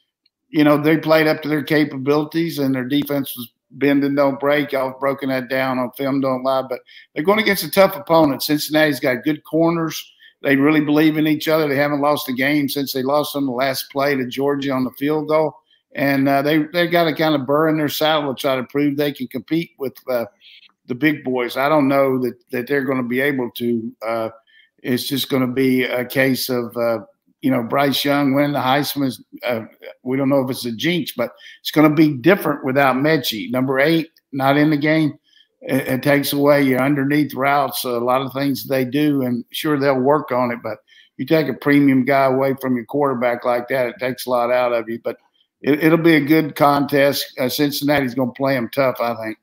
[0.49, 4.41] you know, they played up to their capabilities, and their defense was bend and don't
[4.41, 4.73] break.
[4.73, 6.63] Y'all have broken that down on film, don't lie.
[6.69, 6.81] But
[7.15, 8.43] they're going against a tough opponent.
[8.43, 10.13] Cincinnati's got good corners.
[10.43, 11.69] They really believe in each other.
[11.69, 14.85] They haven't lost a game since they lost on the last play to Georgia on
[14.85, 15.57] the field goal.
[15.95, 18.65] And uh, they they got to kind of burr in their saddle to try to
[18.65, 20.27] prove they can compete with uh,
[20.87, 21.57] the big boys.
[21.57, 23.93] I don't know that that they're going to be able to.
[24.07, 24.29] Uh,
[24.83, 26.99] it's just going to be a case of uh,
[27.43, 29.13] you know Bryce Young winning the Heisman.
[29.45, 29.63] Uh,
[30.03, 33.51] we don't know if it's a jinx, but it's going to be different without Metchie.
[33.51, 35.19] Number eight, not in the game.
[35.63, 37.85] It, it takes away your underneath routes.
[37.85, 40.79] a lot of things they do, and sure they'll work on it, but
[41.17, 44.51] you take a premium guy away from your quarterback like that, it takes a lot
[44.51, 45.01] out of you.
[45.03, 45.17] But
[45.63, 47.25] it, will be a good contest.
[47.41, 49.39] Uh, Cincinnati's going to play them tough, I think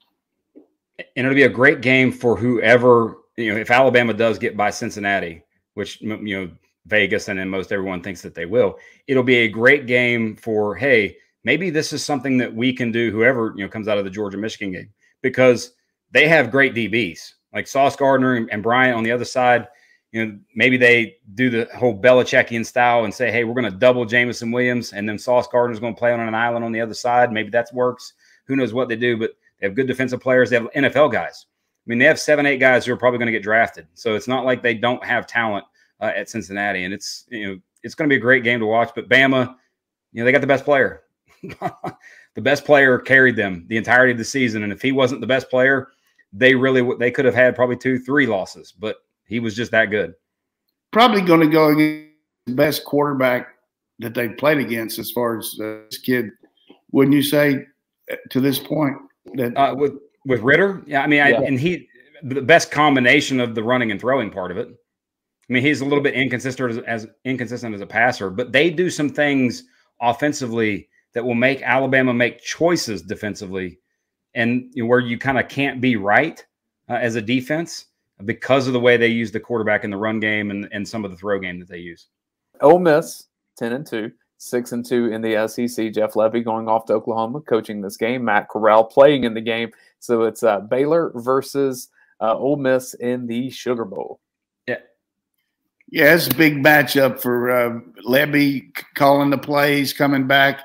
[0.97, 3.59] and it'll be a great game for whoever you know.
[3.59, 6.51] If Alabama does get by Cincinnati, which you know
[6.85, 10.75] Vegas and then most everyone thinks that they will, it'll be a great game for
[10.75, 13.11] hey, maybe this is something that we can do.
[13.11, 14.89] Whoever you know comes out of the Georgia Michigan game
[15.21, 15.71] because
[16.11, 19.67] they have great DBs like Sauce Gardner and, Bryant on the other side.
[20.11, 23.79] You know, maybe they do the whole Belichickian style and say, "Hey, we're going to
[23.79, 26.81] double Jameson Williams, and then Sauce Gardner's going to play on an island on the
[26.81, 28.13] other side." Maybe that works.
[28.45, 29.17] Who knows what they do?
[29.17, 30.49] But they have good defensive players.
[30.49, 31.45] They have NFL guys.
[31.85, 33.87] I mean, they have seven, eight guys who are probably going to get drafted.
[33.93, 35.65] So it's not like they don't have talent
[36.03, 36.83] uh, at Cincinnati.
[36.83, 38.91] And it's you know it's going to be a great game to watch.
[38.93, 39.55] But Bama,
[40.11, 41.03] you know, they got the best player.
[41.41, 44.63] the best player carried them the entirety of the season.
[44.63, 45.89] And if he wasn't the best player,
[46.31, 48.71] they really they could have had probably two, three losses.
[48.71, 50.13] But he was just that good.
[50.91, 52.09] Probably going to go against
[52.45, 53.47] the best quarterback
[53.99, 56.29] that they played against as far as uh, this kid.
[56.91, 57.65] Wouldn't you say
[58.29, 58.97] to this point?
[59.35, 59.93] That uh, with
[60.25, 60.83] with Ridder?
[60.85, 61.01] yeah.
[61.01, 61.41] I mean, I, yeah.
[61.41, 61.87] and he
[62.23, 64.69] the best combination of the running and throwing part of it.
[65.49, 68.69] I mean, he's a little bit inconsistent as, as inconsistent as a passer, but they
[68.69, 69.63] do some things
[70.01, 73.79] offensively that will make Alabama make choices defensively,
[74.35, 76.43] and where you kind of can't be right
[76.89, 77.85] uh, as a defense
[78.25, 81.03] because of the way they use the quarterback in the run game and, and some
[81.03, 82.07] of the throw game that they use.
[82.61, 83.27] Ole Miss
[83.57, 84.11] ten and two
[84.43, 85.93] six and two in the SEC.
[85.93, 88.25] Jeff Lebby going off to Oklahoma, coaching this game.
[88.25, 89.71] Matt Corral playing in the game.
[89.99, 94.19] So it's uh, Baylor versus uh, Ole Miss in the Sugar Bowl.
[95.93, 97.79] Yeah, it's a big matchup for uh,
[98.95, 100.61] calling the plays, coming back.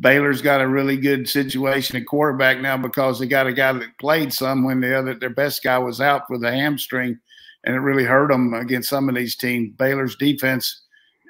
[0.00, 3.98] Baylor's got a really good situation at quarterback now because they got a guy that
[3.98, 7.18] played some when the other their best guy was out with a hamstring,
[7.64, 9.76] and it really hurt them against some of these teams.
[9.76, 10.84] Baylor's defense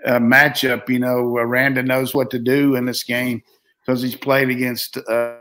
[0.07, 0.89] uh, matchup.
[0.89, 3.43] You know, Randa knows what to do in this game
[3.81, 5.35] because he's played against, uh,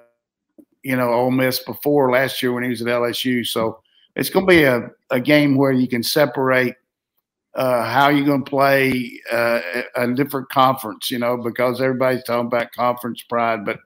[0.81, 3.45] you know, Ole Miss before last year when he was at LSU.
[3.45, 3.79] So
[4.15, 6.73] it's going to be a, a game where you can separate
[7.53, 9.59] uh, how you're going to play uh,
[9.95, 13.65] a different conference, you know, because everybody's talking about conference pride.
[13.65, 13.79] But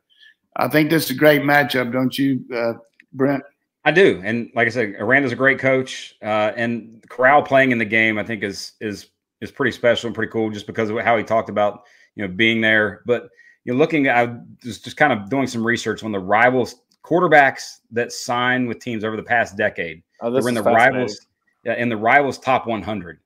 [0.56, 2.74] I think this is a great matchup, don't you, uh,
[3.14, 3.44] Brent?
[3.84, 7.78] I do, and like I said, Aranda's a great coach, uh, and Corral playing in
[7.78, 9.08] the game, I think is is
[9.42, 11.84] is pretty special and pretty cool just because of how he talked about
[12.16, 13.04] you know being there.
[13.06, 13.30] But
[13.64, 18.12] you're looking I was just kind of doing some research on the rivals quarterbacks that
[18.12, 20.02] sign with teams over the past decade.
[20.22, 21.28] Oh, this in the rivals
[21.64, 23.20] in the rivals top 100.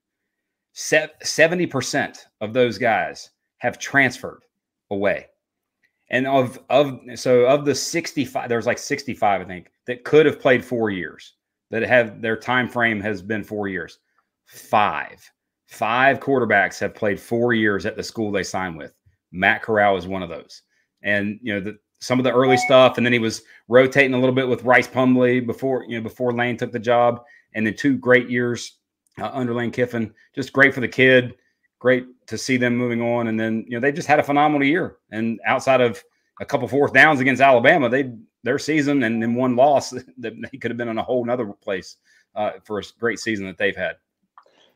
[0.76, 4.44] 70% of those guys have transferred
[4.92, 5.28] away.
[6.12, 10.40] And of of so of the 65 there's like 65 I think that could have
[10.40, 11.36] played 4 years
[11.70, 14.00] that have their time frame has been 4 years.
[14.48, 15.32] 5
[15.70, 18.92] Five quarterbacks have played four years at the school they signed with.
[19.32, 20.64] Matt Corral is one of those.
[21.04, 24.20] And you know, the, some of the early stuff, and then he was rotating a
[24.20, 27.22] little bit with Rhys Plumlee before you know before Lane took the job,
[27.54, 28.79] and then two great years
[29.22, 30.14] uh, under Lane Kiffin.
[30.36, 31.36] Just great for the kid.
[31.80, 34.68] Great to see them moving on, and then you know they just had a phenomenal
[34.68, 34.98] year.
[35.12, 36.04] And outside of
[36.42, 38.14] a couple fourth downs against Alabama, they
[38.44, 41.48] their season and then one loss that they could have been in a whole other
[41.48, 41.98] place
[42.36, 43.98] uh, for a great season that they've had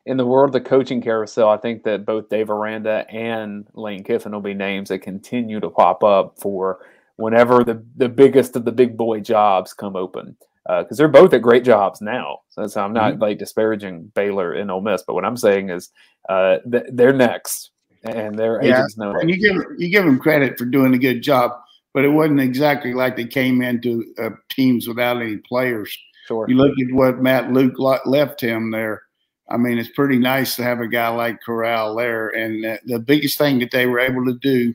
[0.06, 4.04] in the world of the coaching carousel, I think that both Dave Aranda and Lane
[4.04, 6.80] Kiffin will be names that continue to pop up for
[7.16, 10.36] whenever the, the biggest of the big boy jobs come open.
[10.66, 12.40] Because uh, they're both at great jobs now.
[12.50, 13.22] So, so I'm not mm-hmm.
[13.22, 15.90] like disparaging Baylor and Ole Miss, but what I'm saying is
[16.30, 17.72] uh, th- they're next,
[18.04, 18.78] and their yeah.
[18.78, 19.12] agents know.
[19.12, 21.52] And you give you give them credit for doing a good job,
[21.94, 25.96] but it wasn't exactly like they came into uh, teams without any players.
[26.28, 26.46] Sure.
[26.48, 29.04] You look at what Matt Luke left him there
[29.50, 32.30] I mean, it's pretty nice to have a guy like Corral there.
[32.30, 34.74] And uh, the biggest thing that they were able to do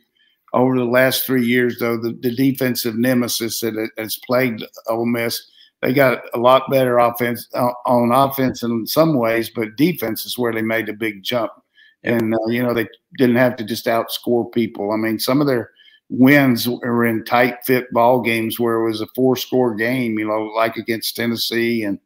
[0.52, 5.50] over the last three years, though, the, the defensive nemesis that has plagued Ole Miss,
[5.82, 10.36] they got a lot better offense uh, on offense in some ways, but defense is
[10.36, 11.52] where they made the big jump.
[12.04, 14.92] And uh, you know they didn't have to just outscore people.
[14.92, 15.70] I mean, some of their
[16.10, 20.18] wins were in tight fit ball games where it was a four score game.
[20.18, 21.98] You know, like against Tennessee, and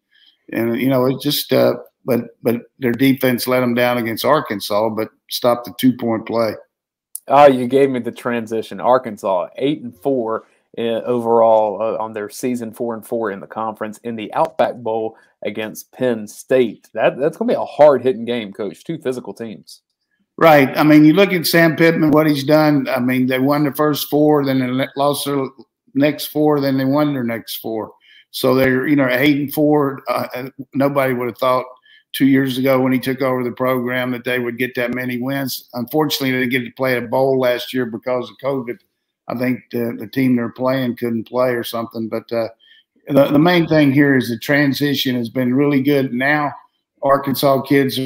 [0.53, 1.53] and you know it just.
[1.53, 6.27] Uh, but but their defense let them down against Arkansas, but stopped the two point
[6.27, 6.55] play.
[7.29, 8.81] Oh, you gave me the transition.
[8.81, 10.47] Arkansas eight and four
[10.79, 15.16] overall uh, on their season four and four in the conference in the Outback Bowl
[15.43, 16.89] against Penn State.
[16.95, 18.85] That that's going to be a hard hitting game, Coach.
[18.85, 19.83] Two physical teams.
[20.39, 20.77] Right.
[20.77, 22.89] I mean, you look at Sam Pittman, what he's done.
[22.89, 25.45] I mean, they won the first four, then they lost their
[25.95, 27.93] next four, then they won their next four.
[28.31, 30.03] So they're you know eight and four.
[30.09, 31.66] Uh, nobody would have thought
[32.12, 35.18] two years ago when he took over the program that they would get that many
[35.18, 35.68] wins.
[35.75, 38.79] Unfortunately, they didn't get to play a bowl last year because of COVID.
[39.29, 42.09] I think the, the team they're playing couldn't play or something.
[42.09, 42.49] But uh,
[43.09, 46.12] the, the main thing here is the transition has been really good.
[46.12, 46.53] Now,
[47.03, 47.99] Arkansas kids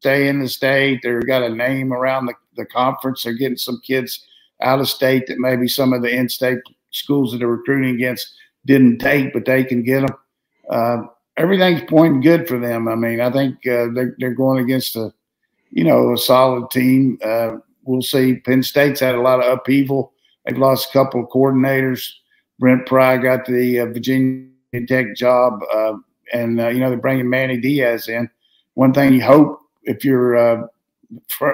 [0.00, 1.00] stay in the state.
[1.02, 3.22] They've got a name around the, the conference.
[3.22, 4.24] They're getting some kids
[4.62, 6.58] out of state that maybe some of the in state
[6.90, 8.34] schools that they're recruiting against
[8.66, 10.16] didn't take, but they can get them.
[10.70, 10.98] Uh,
[11.36, 12.88] everything's pointing good for them.
[12.88, 15.12] I mean, I think uh, they're, they're going against a,
[15.70, 17.18] you know, a solid team.
[17.24, 18.36] Uh, we'll see.
[18.36, 20.12] Penn State's had a lot of upheaval
[20.48, 22.10] They've lost a couple of coordinators.
[22.58, 24.48] Brent Pry got the uh, Virginia
[24.86, 25.94] Tech job, uh,
[26.32, 28.28] and uh, you know they're bringing Manny Diaz in.
[28.74, 30.66] One thing you hope if you're uh,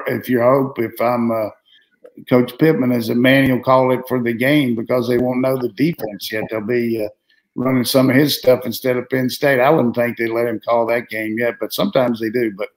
[0.07, 1.51] if you hope if I'm uh,
[2.29, 5.57] Coach Pittman is that Manny will call it for the game because they won't know
[5.57, 6.45] the defense yet.
[6.51, 7.07] They'll be
[7.57, 9.61] running some of his stuff instead of Penn State.
[9.61, 12.53] I wouldn't think they let him call that game yet, but sometimes they do.
[12.57, 12.69] But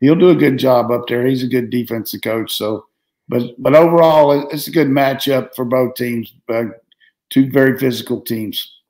[0.00, 1.26] he'll do a good job up there.
[1.26, 2.86] He's a good defensive coach, so
[3.28, 6.32] but but overall, it's a good matchup for both teams.
[6.48, 6.64] Uh,
[7.30, 8.80] two very physical teams.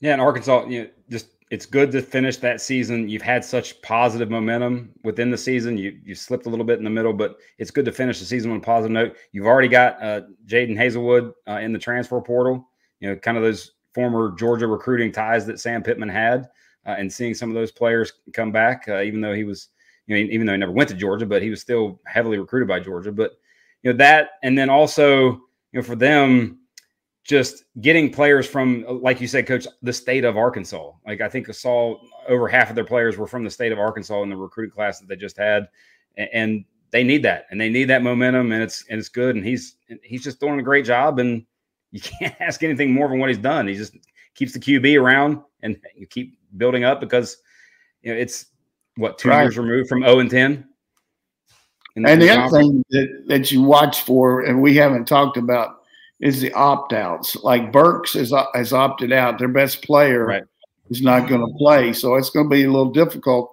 [0.00, 3.08] Yeah, and Arkansas, you know, just it's good to finish that season.
[3.08, 5.78] You've had such positive momentum within the season.
[5.78, 8.26] You you slipped a little bit in the middle, but it's good to finish the
[8.26, 9.16] season on a positive note.
[9.32, 12.68] You've already got uh, Jadon Haselwood uh, in the transfer portal.
[13.00, 16.48] You know, kind of those former Georgia recruiting ties that Sam Pittman had,
[16.84, 19.68] uh, and seeing some of those players come back, uh, even though he was,
[20.06, 22.68] you know, even though he never went to Georgia, but he was still heavily recruited
[22.68, 23.12] by Georgia.
[23.12, 23.38] But
[23.86, 26.58] you know that, and then also you know for them
[27.22, 30.90] just getting players from, like you said, coach, the state of Arkansas.
[31.06, 33.78] Like I think I saw over half of their players were from the state of
[33.78, 35.68] Arkansas in the recruiting class that they just had,
[36.16, 39.44] and they need that, and they need that momentum, and it's and it's good, and
[39.44, 41.46] he's he's just doing a great job, and
[41.92, 43.68] you can't ask anything more than what he's done.
[43.68, 43.96] He just
[44.34, 47.36] keeps the QB around, and you keep building up because
[48.02, 48.46] you know it's
[48.96, 49.42] what two right.
[49.42, 50.68] years removed from zero oh and ten.
[51.96, 55.80] And the other thing that, that you watch for, and we haven't talked about,
[56.20, 57.36] is the opt outs.
[57.36, 59.38] Like Burks has, has opted out.
[59.38, 60.44] Their best player right.
[60.90, 61.92] is not going to play.
[61.92, 63.50] So it's going to be a little difficult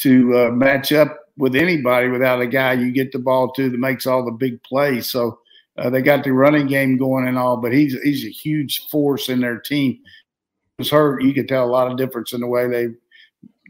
[0.00, 3.78] to uh, match up with anybody without a guy you get the ball to that
[3.78, 5.10] makes all the big plays.
[5.10, 5.38] So
[5.78, 9.28] uh, they got the running game going and all, but he's he's a huge force
[9.28, 9.92] in their team.
[9.92, 10.00] He
[10.78, 11.22] was hurt.
[11.22, 12.88] You could tell a lot of difference in the way they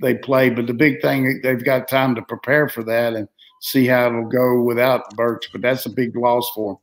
[0.00, 0.50] they play.
[0.50, 3.28] But the big thing they've got time to prepare for that and
[3.61, 6.78] see how it'll go without Burks, but that's a big loss for him.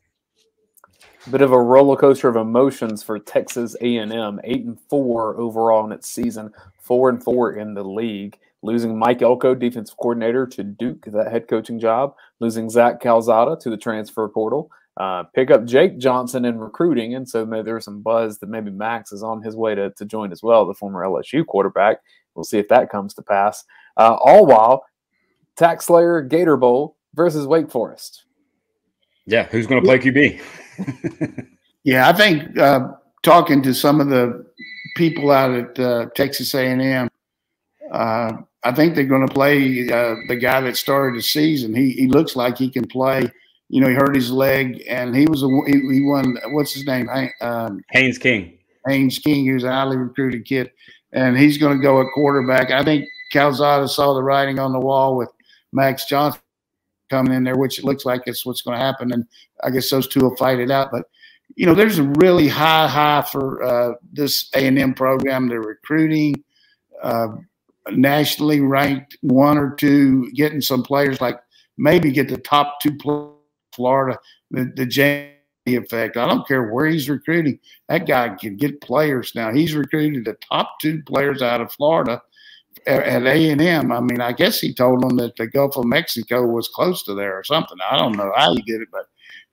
[1.31, 4.39] Bit of a roller coaster of emotions for Texas A&M.
[4.45, 8.37] Eight and four overall in its season, four and four in the league.
[8.61, 12.15] Losing Mike Elko, defensive coordinator, to Duke, that head coaching job.
[12.39, 14.71] Losing Zach Calzada to the transfer portal.
[14.95, 18.71] Uh, pick up Jake Johnson in recruiting, and so maybe there's some buzz that maybe
[18.71, 21.97] Max is on his way to, to join as well, the former LSU quarterback.
[22.35, 23.65] We'll see if that comes to pass.
[23.97, 24.85] Uh, all while
[25.57, 28.23] TaxSlayer Gator Bowl versus Wake Forest.
[29.25, 31.47] Yeah, who's going to play QB?
[31.83, 32.91] yeah, I think uh,
[33.23, 34.45] talking to some of the
[34.95, 37.09] people out at uh, Texas A&M,
[37.91, 38.31] uh,
[38.63, 41.73] I think they're going to play uh, the guy that started the season.
[41.73, 43.29] He he looks like he can play.
[43.69, 46.37] You know, he hurt his leg, and he was a he, he won.
[46.51, 47.09] What's his name?
[47.41, 48.57] Um, Haynes King.
[48.87, 50.71] Haynes King, who's a highly recruited kid,
[51.11, 52.71] and he's going to go at quarterback.
[52.71, 55.29] I think Calzada saw the writing on the wall with
[55.73, 56.41] Max Johnson
[57.09, 59.11] coming in there, which it looks like it's what's going to happen.
[59.11, 59.25] And
[59.63, 60.91] I guess those two will fight it out.
[60.91, 61.05] But
[61.55, 65.47] you know, there's a really high high for uh, this A and M program.
[65.47, 66.43] They're recruiting
[67.01, 67.27] uh,
[67.91, 71.39] nationally ranked one or two, getting some players like
[71.77, 73.33] maybe get the top two players.
[73.77, 74.17] Florida,
[74.49, 75.31] the, the Jamie
[75.67, 76.17] effect.
[76.17, 77.59] I don't care where he's recruiting.
[77.89, 79.53] That guy can get players now.
[79.53, 82.21] He's recruited the top two players out of Florida
[82.87, 83.91] at A and M.
[83.91, 87.13] I mean, I guess he told them that the Gulf of Mexico was close to
[87.13, 87.77] there or something.
[87.89, 89.07] I don't know how he did it, but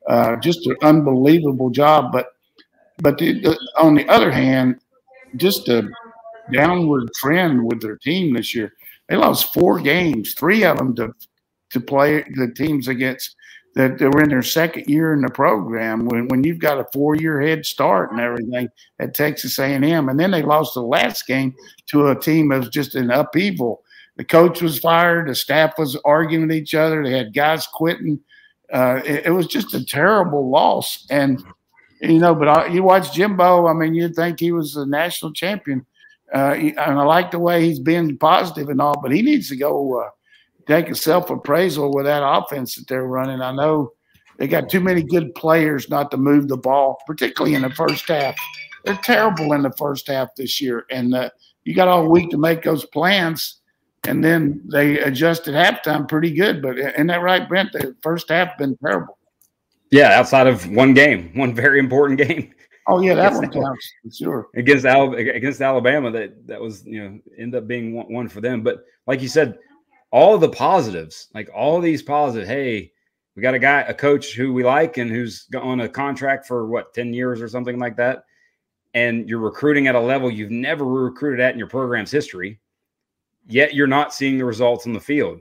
[0.08, 2.12] uh, just an unbelievable job.
[2.12, 2.28] But
[2.98, 4.80] but the, the, on the other hand,
[5.36, 5.88] just a
[6.52, 8.72] downward trend with their team this year.
[9.08, 11.12] They lost four games, three of them to
[11.70, 13.34] to play the teams against
[13.74, 16.06] that they were in their second year in the program.
[16.06, 18.68] When when you've got a four year head start and everything
[18.98, 21.54] at Texas A and M, and then they lost the last game
[21.86, 23.82] to a team that was just an upheaval.
[24.16, 25.28] The coach was fired.
[25.28, 27.02] The staff was arguing with each other.
[27.02, 28.20] They had guys quitting.
[28.72, 31.06] Uh, it, it, was just a terrible loss.
[31.10, 31.44] And
[32.00, 33.66] you know, but I, you watch Jimbo.
[33.66, 35.84] I mean, you'd think he was a national champion.
[36.32, 39.56] Uh, and I like the way he's been positive and all, but he needs to
[39.56, 40.10] go uh,
[40.66, 43.40] take a self appraisal with that offense that they're running.
[43.40, 43.92] I know
[44.38, 48.08] they got too many good players not to move the ball, particularly in the first
[48.08, 48.36] half.
[48.84, 51.30] They're terrible in the first half this year, and uh,
[51.64, 53.60] you got all week to make those plans.
[54.06, 56.60] And then they adjust at halftime pretty good.
[56.60, 57.72] But isn't that right, Brent?
[57.72, 59.18] The first half been terrible.
[59.90, 62.52] Yeah, outside of one game, one very important game.
[62.86, 64.48] Oh yeah, that one counts for sure.
[64.56, 68.42] Against Al- against Alabama, that that was you know end up being one, one for
[68.42, 68.62] them.
[68.62, 69.56] But like you said,
[70.14, 72.46] all the positives, like all these positive.
[72.46, 72.92] Hey,
[73.34, 76.68] we got a guy, a coach who we like, and who's on a contract for
[76.68, 78.24] what ten years or something like that.
[78.94, 82.60] And you're recruiting at a level you've never recruited at in your program's history.
[83.48, 85.40] Yet you're not seeing the results on the field.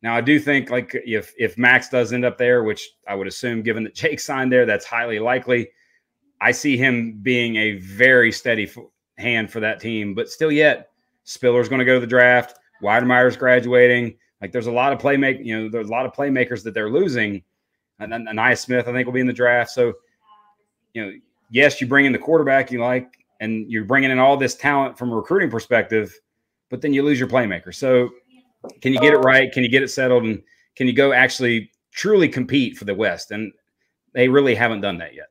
[0.00, 3.26] Now, I do think like if if Max does end up there, which I would
[3.26, 5.68] assume, given that Jake signed there, that's highly likely.
[6.40, 8.72] I see him being a very steady
[9.18, 10.14] hand for that team.
[10.14, 10.92] But still, yet
[11.24, 12.58] Spiller's going to go to the draft.
[12.82, 14.16] Wydermyer's graduating.
[14.40, 16.90] Like there's a lot of playmake, you know, there's a lot of playmakers that they're
[16.90, 17.42] losing.
[17.98, 19.70] And then Ainias Smith, I think, will be in the draft.
[19.70, 19.94] So,
[20.92, 21.12] you know,
[21.50, 24.98] yes, you bring in the quarterback you like, and you're bringing in all this talent
[24.98, 26.14] from a recruiting perspective,
[26.70, 27.74] but then you lose your playmaker.
[27.74, 28.10] So
[28.80, 29.52] can you get it right?
[29.52, 30.24] Can you get it settled?
[30.24, 30.42] And
[30.76, 33.30] can you go actually truly compete for the West?
[33.30, 33.52] And
[34.12, 35.26] they really haven't done that yet.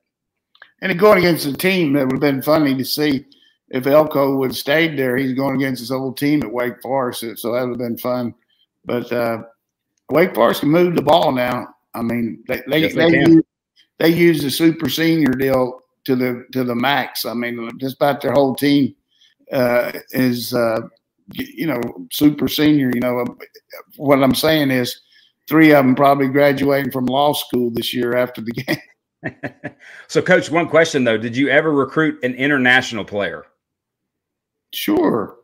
[0.80, 3.24] And going against a team that would have been funny to see
[3.74, 5.16] if Elko would have stayed there.
[5.16, 8.32] He's going against his old team at Wake Forest, so that would have been fun.
[8.84, 9.42] But uh,
[10.10, 11.74] Wake Forest can move the ball now.
[11.92, 13.44] I mean, they they yes, they, they, use,
[13.98, 17.24] they use the super senior deal to the to the max.
[17.24, 18.94] I mean, just about their whole team
[19.50, 20.82] uh, is uh,
[21.32, 21.80] you know,
[22.12, 22.92] super senior.
[22.94, 23.24] You know,
[23.96, 25.00] what I'm saying is
[25.48, 29.74] three of them probably graduating from law school this year after the game.
[30.06, 33.44] so, coach, one question though: Did you ever recruit an international player?
[34.74, 35.36] Sure.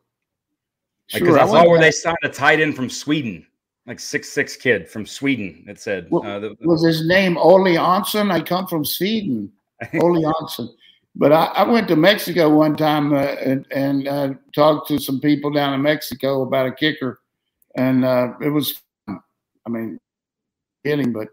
[1.12, 3.46] Because like, I, I saw where they signed a tight end from Sweden,
[3.86, 5.64] like six six kid from Sweden.
[5.68, 8.30] It said well, uh, the, the, was his name Ole Onsen.
[8.30, 9.50] I come from Sweden.
[10.00, 10.68] Ole Onsen.
[11.16, 15.20] But I, I, went to Mexico one time uh, and, and uh, talked to some
[15.20, 17.20] people down in Mexico about a kicker,
[17.76, 19.20] and uh, it was, fun.
[19.66, 19.98] I mean,
[20.84, 21.28] hitting, but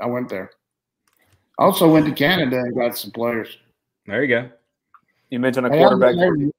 [0.00, 0.50] I went there.
[1.58, 3.58] Also went to Canada and got some players.
[4.06, 4.50] There you go.
[5.28, 6.14] You mentioned a quarterback.
[6.14, 6.50] Hey,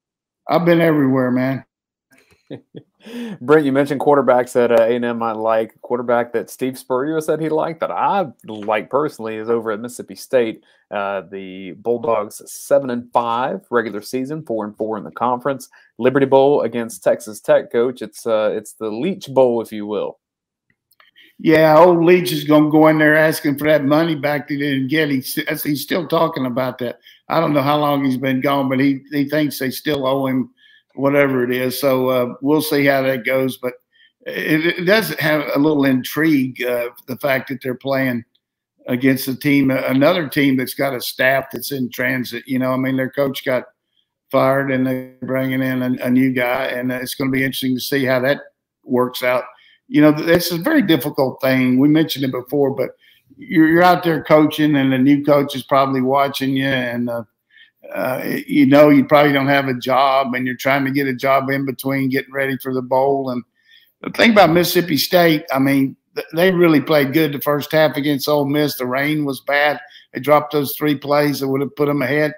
[0.47, 1.65] I've, been everywhere, man.
[3.41, 5.79] Brent, you mentioned quarterbacks that uh, A&M might like.
[5.81, 10.15] Quarterback that Steve Spurrier said he liked that I like personally is over at Mississippi
[10.15, 10.63] State.
[10.91, 15.69] Uh, the Bulldogs seven and five regular season, four and four in the conference.
[15.97, 17.71] Liberty Bowl against Texas Tech.
[17.71, 20.19] Coach, it's uh, it's the Leach Bowl, if you will.
[21.39, 24.53] Yeah, old Leach is going to go in there asking for that money back that
[24.53, 25.09] he didn't get.
[25.09, 25.33] He's,
[25.63, 26.99] he's still talking about that.
[27.33, 30.27] I don't know how long he's been gone, but he, he thinks they still owe
[30.27, 30.51] him
[30.93, 31.79] whatever it is.
[31.79, 33.57] So uh, we'll see how that goes.
[33.57, 33.73] But
[34.27, 38.23] it, it does have a little intrigue, uh, the fact that they're playing
[38.87, 42.43] against a team, another team that's got a staff that's in transit.
[42.45, 43.63] You know, I mean, their coach got
[44.29, 47.75] fired and they're bringing in a, a new guy, and it's going to be interesting
[47.75, 48.41] to see how that
[48.83, 49.45] works out.
[49.87, 51.79] You know, it's a very difficult thing.
[51.79, 52.91] We mentioned it before, but
[53.37, 57.23] you're, you're out there coaching, and the new coach is probably watching you, and uh,
[57.93, 61.13] uh, you know you probably don't have a job and you're trying to get a
[61.13, 63.29] job in between getting ready for the bowl.
[63.29, 63.43] And
[64.01, 65.95] the thing about Mississippi State, I mean,
[66.33, 68.77] they really played good the first half against Ole Miss.
[68.77, 69.79] The rain was bad.
[70.13, 72.33] They dropped those three plays that would have put them ahead.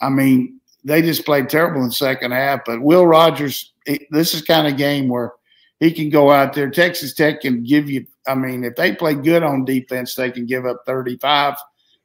[0.00, 2.60] I mean, they just played terrible in the second half.
[2.64, 3.72] But Will Rogers,
[4.10, 5.32] this is kind of game where
[5.80, 6.70] he can go out there.
[6.70, 8.06] Texas Tech can give you.
[8.26, 11.56] I mean, if they play good on defense, they can give up 35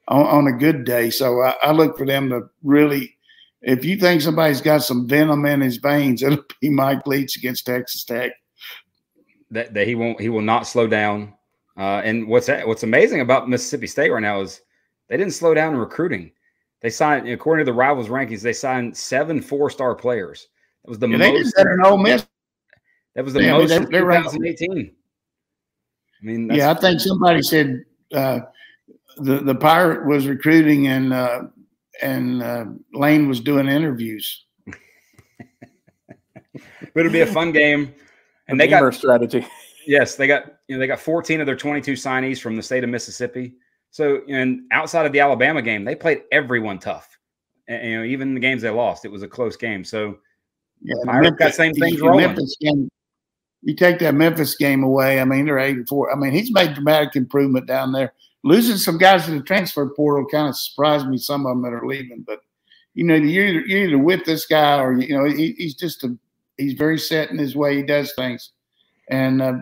[0.07, 1.09] on, on a good day.
[1.09, 3.17] So I, I, look for them to really.
[3.61, 7.65] If you think somebody's got some venom in his veins, it'll be Mike Leach against
[7.65, 8.31] Texas Tech.
[9.51, 11.33] That, that he won't he will not slow down.
[11.77, 14.61] Uh, and what's what's amazing about Mississippi State right now is
[15.07, 16.31] they didn't slow down in recruiting.
[16.81, 20.47] They signed, according to the rivals rankings, they signed seven four star players.
[20.83, 21.53] That was the yeah, most.
[21.55, 22.25] They did Ole Miss.
[23.15, 24.91] That was the yeah, most they, 2018.
[26.21, 27.83] I mean, yeah, I think somebody said
[28.13, 28.39] uh,
[29.17, 31.43] the the pirate was recruiting and uh,
[32.01, 34.45] and uh, Lane was doing interviews.
[34.65, 34.75] but
[36.95, 37.93] it'll be a fun game.
[38.47, 39.47] And the they got strategy.
[39.87, 42.83] Yes, they got you know they got 14 of their 22 signees from the state
[42.83, 43.53] of Mississippi.
[43.91, 47.17] So and outside of the Alabama game, they played everyone tough.
[47.69, 49.85] And, you know, even the games they lost, it was a close game.
[49.85, 50.17] So
[50.81, 52.25] yeah, Pirates got same things rolling.
[52.25, 52.89] Memphis game,
[53.63, 55.19] you take that Memphis game away.
[55.19, 56.11] I mean, they're eight and four.
[56.11, 58.13] I mean, he's made dramatic improvement down there.
[58.43, 61.17] Losing some guys to the transfer portal kind of surprised me.
[61.17, 62.39] Some of them that are leaving, but
[62.95, 66.03] you know, you're either, you're either with this guy or you know he, he's just
[66.03, 66.17] a
[66.57, 68.51] he's very set in his way he does things,
[69.09, 69.53] and uh,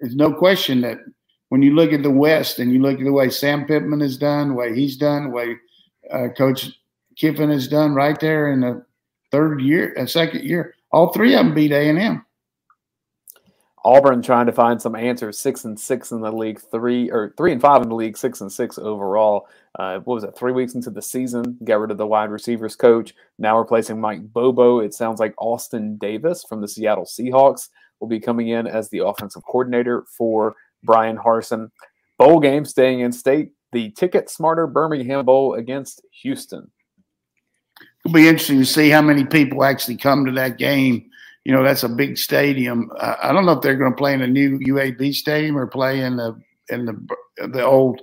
[0.00, 0.98] there's no question that
[1.50, 4.16] when you look at the West and you look at the way Sam Pittman has
[4.16, 5.56] done, the way he's done, the way
[6.10, 6.70] uh, Coach
[7.16, 8.84] Kiffin has done, right there in the
[9.30, 12.24] third year, a second year, all three of them beat A and M.
[13.84, 15.38] Auburn trying to find some answers.
[15.38, 18.40] Six and six in the league, three or three and five in the league, six
[18.40, 19.48] and six overall.
[19.78, 20.36] Uh, what was it?
[20.36, 23.14] Three weeks into the season, got rid of the wide receivers coach.
[23.38, 24.80] Now replacing Mike Bobo.
[24.80, 27.68] It sounds like Austin Davis from the Seattle Seahawks
[28.00, 31.70] will be coming in as the offensive coordinator for Bryan Harsin.
[32.18, 33.52] Bowl game staying in state.
[33.72, 36.70] The Ticket Smarter Birmingham Bowl against Houston.
[38.04, 41.09] It'll be interesting to see how many people actually come to that game
[41.44, 42.90] you know that's a big stadium.
[42.98, 45.66] Uh, I don't know if they're going to play in a new UAB stadium or
[45.66, 48.02] play in the in the the old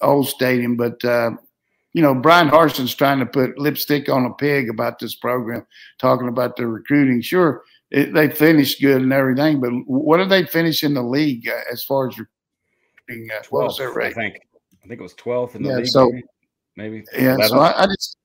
[0.00, 1.30] old stadium, but uh,
[1.92, 5.66] you know Bryan Harsin's trying to put lipstick on a pig about this program,
[5.98, 7.22] talking about the recruiting.
[7.22, 11.48] Sure, it, they finished good and everything, but what did they finish in the league
[11.48, 13.30] uh, as far as recruiting?
[13.36, 14.36] Uh, 12th, I think.
[14.84, 15.86] I think it was 12th in the yeah, league.
[15.88, 16.12] So,
[16.76, 17.04] maybe.
[17.18, 17.36] Yeah.
[17.46, 18.16] So I, I just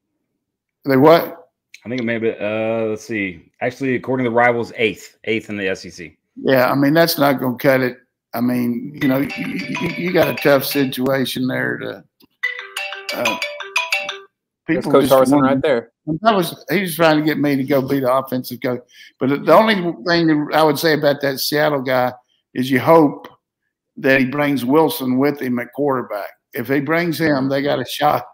[0.85, 1.44] they what?
[1.85, 2.31] I think it may be.
[2.31, 3.51] Uh, let's see.
[3.61, 6.11] Actually, according to the rivals, eighth, eighth in the SEC.
[6.35, 7.97] Yeah, I mean that's not going to cut it.
[8.33, 12.03] I mean, you know, you, you, you, got a tough situation there to.
[13.13, 13.37] Uh,
[14.67, 15.91] people Coach Harsin right there.
[16.21, 18.81] That was he was trying to get me to go be the offensive coach.
[19.19, 19.75] But the only
[20.07, 22.11] thing I would say about that Seattle guy
[22.55, 23.27] is you hope
[23.97, 26.31] that he brings Wilson with him at quarterback.
[26.53, 28.25] If he brings him, they got a shot.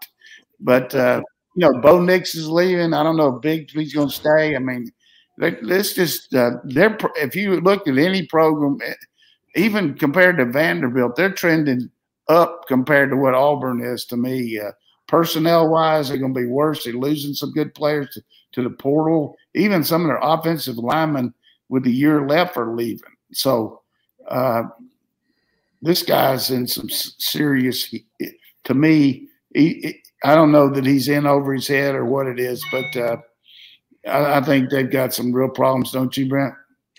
[0.58, 1.22] But uh,
[1.54, 2.94] you know, Bo Nix is leaving.
[2.94, 4.56] I don't know if Bigsby's going to stay.
[4.56, 4.90] I mean,
[5.38, 8.94] let, us just uh, they're if you look at any program, eh,
[9.56, 11.90] even compared to Vanderbilt, they're trending
[12.28, 14.58] up compared to what Auburn is to me.
[14.58, 14.72] Uh,
[15.08, 16.84] personnel wise, they're going to be worse.
[16.84, 18.22] They're losing some good players to,
[18.52, 19.36] to the portal.
[19.54, 21.34] Even some of their offensive linemen
[21.68, 23.10] with the year left are leaving.
[23.32, 23.82] So
[24.28, 24.64] uh,
[25.82, 27.92] this guy's in some serious.
[28.64, 29.28] To me,
[30.24, 33.16] I don't know that he's in over his head or what it is, but uh,
[34.06, 36.54] I, I, think they've got some real problems, don't you, Brent?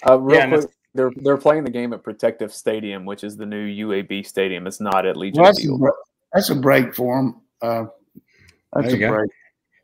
[0.08, 3.46] Uh, real yeah, quick, they're they're playing the game at Protective Stadium, which is the
[3.46, 4.68] new UAB stadium.
[4.68, 5.82] It's not at Legion well, that's Field.
[5.82, 5.92] A,
[6.34, 7.42] that's a break for them.
[7.62, 7.86] Uh,
[8.74, 9.10] that's a go.
[9.10, 9.30] break.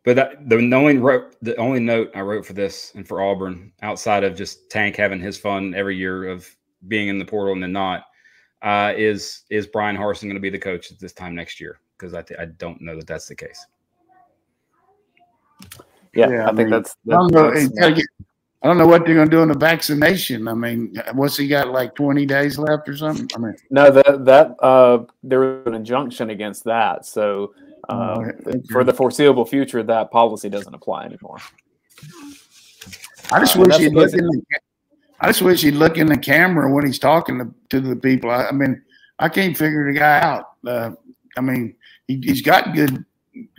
[0.05, 3.71] But that, the only wrote, the only note I wrote for this and for Auburn,
[3.81, 6.47] outside of just Tank having his fun every year of
[6.87, 8.05] being in the portal and then not,
[8.61, 11.79] uh, is is Bryan Harsin going to be the coach at this time next year?
[11.99, 13.65] Because I th- I don't know that that's the case.
[16.13, 16.95] Yeah, yeah I, I, think that's.
[17.05, 18.07] that's I, don't know, that's,
[18.61, 20.47] I don't know what they're going to do in the vaccination.
[20.47, 23.27] I mean, what's he got like twenty days left or something?
[23.35, 27.53] I mean, no, that that uh, there was an injunction against that, so
[27.89, 31.37] uh, oh, for the foreseeable future, that policy doesn't apply anymore.
[33.31, 34.41] I just uh, wish he'd look in the.
[35.21, 38.31] I just wish he'd look in the camera when he's talking to, to the people.
[38.31, 38.81] I, I mean,
[39.19, 40.51] I can't figure the guy out.
[40.65, 40.91] Uh,
[41.37, 41.75] I mean,
[42.09, 43.05] he, has got good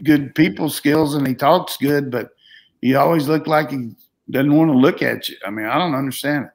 [0.03, 2.31] good people skills and he talks good, but
[2.83, 3.95] he always looked like he
[4.31, 5.37] doesn't want to look at you.
[5.47, 6.51] I mean, I don't understand it.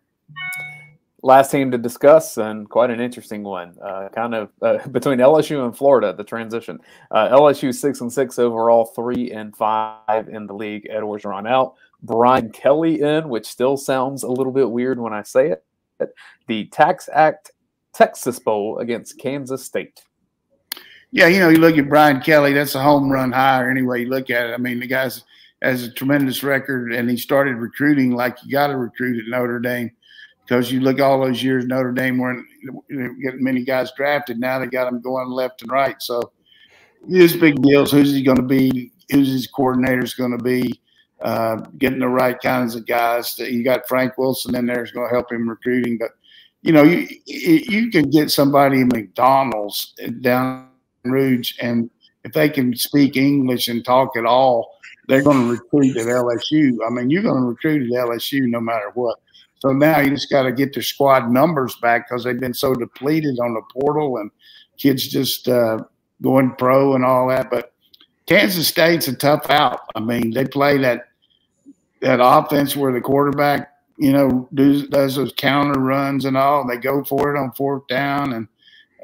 [1.23, 5.65] Last team to discuss, and quite an interesting one, uh, kind of uh, between LSU
[5.65, 6.13] and Florida.
[6.13, 6.79] The transition.
[7.09, 10.87] Uh, LSU six and six overall, three and five in the league.
[10.89, 11.75] Ed Orgeron out.
[12.03, 15.63] Brian Kelly in, which still sounds a little bit weird when I say it.
[16.47, 17.51] The Tax Act
[17.95, 20.03] Texas Bowl against Kansas State.
[21.15, 24.09] Yeah, you know, you look at Brian Kelly, that's a home run hire anyway you
[24.09, 24.53] look at it.
[24.53, 25.23] I mean, the guy's
[25.61, 29.59] has a tremendous record and he started recruiting like you got to recruit at Notre
[29.59, 29.91] Dame
[30.45, 32.45] because you look all those years Notre Dame weren't
[32.89, 34.41] getting many guys drafted.
[34.41, 35.95] Now they got them going left and right.
[36.01, 36.33] So
[37.09, 37.93] his big deals.
[37.93, 38.91] Who's he going to be?
[39.09, 40.81] Who's his coordinator's going to be?
[41.21, 43.39] Uh, getting the right kinds of guys.
[43.39, 46.11] You got Frank Wilson in there is going to help him recruiting, but
[46.61, 50.67] you know you you can get somebody in McDonald's down
[51.11, 51.89] Rouge, and
[52.23, 54.77] if they can speak English and talk at all,
[55.07, 56.77] they're going to recruit at LSU.
[56.85, 59.19] I mean, you're going to recruit at LSU no matter what.
[59.59, 62.73] So now you just got to get their squad numbers back because they've been so
[62.73, 64.31] depleted on the portal and
[64.77, 65.83] kids just uh,
[66.21, 67.49] going pro and all that.
[67.49, 67.73] But
[68.25, 69.81] Kansas State's a tough out.
[69.95, 71.09] I mean, they play that
[72.01, 76.67] that offense where the quarterback you know, does, does those counter runs and all.
[76.67, 78.47] They go for it on fourth down, and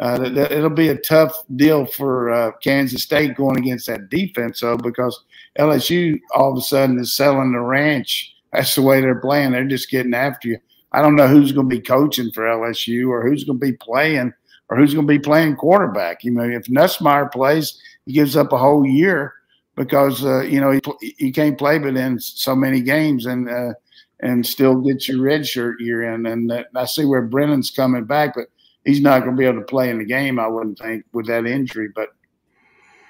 [0.01, 4.75] uh, it'll be a tough deal for uh, Kansas State going against that defense, though,
[4.75, 5.23] because
[5.59, 8.35] LSU all of a sudden is selling the ranch.
[8.51, 9.51] That's the way they're playing.
[9.51, 10.57] They're just getting after you.
[10.91, 13.73] I don't know who's going to be coaching for LSU or who's going to be
[13.73, 14.33] playing
[14.69, 16.23] or who's going to be playing quarterback.
[16.23, 19.33] You know, if Nussmeier plays, he gives up a whole year
[19.75, 23.73] because uh, you know he, he can't play but in so many games and uh,
[24.21, 26.25] and still get your red shirt year in.
[26.25, 28.47] And uh, I see where Brennan's coming back, but
[28.85, 30.39] he's not going to be able to play in the game.
[30.39, 31.89] I wouldn't think with that injury.
[31.93, 32.09] But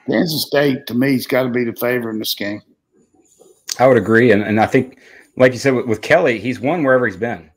[0.08, 2.62] Kansas State to me has got to be the favorite in this game.
[3.80, 5.00] I would agree, and and I think,
[5.38, 7.50] like you said with, with Kelly, he's won wherever he's been.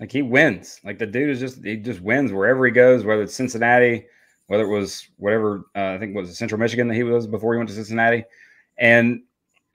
[0.00, 0.80] Like he wins.
[0.84, 4.06] Like the dude is just he just wins wherever he goes, whether it's Cincinnati,
[4.46, 7.58] whether it was whatever uh, I think was Central Michigan that he was before he
[7.58, 8.24] went to Cincinnati,
[8.78, 9.20] and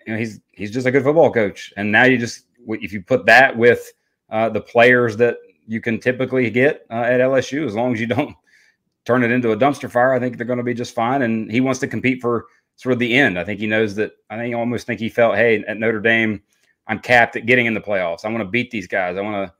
[0.05, 1.73] you know he's he's just a good football coach.
[1.75, 3.91] And now you just if you put that with
[4.29, 5.35] uh, the players that
[5.67, 8.35] you can typically get uh, at LSU, as long as you don't
[9.05, 11.21] turn it into a dumpster fire, I think they're going to be just fine.
[11.21, 12.45] And he wants to compete for
[12.75, 13.37] sort of the end.
[13.37, 14.13] I think he knows that.
[14.29, 16.41] I think almost think he felt, hey, at Notre Dame,
[16.87, 18.25] I'm capped at getting in the playoffs.
[18.25, 19.17] I want to beat these guys.
[19.17, 19.53] I want to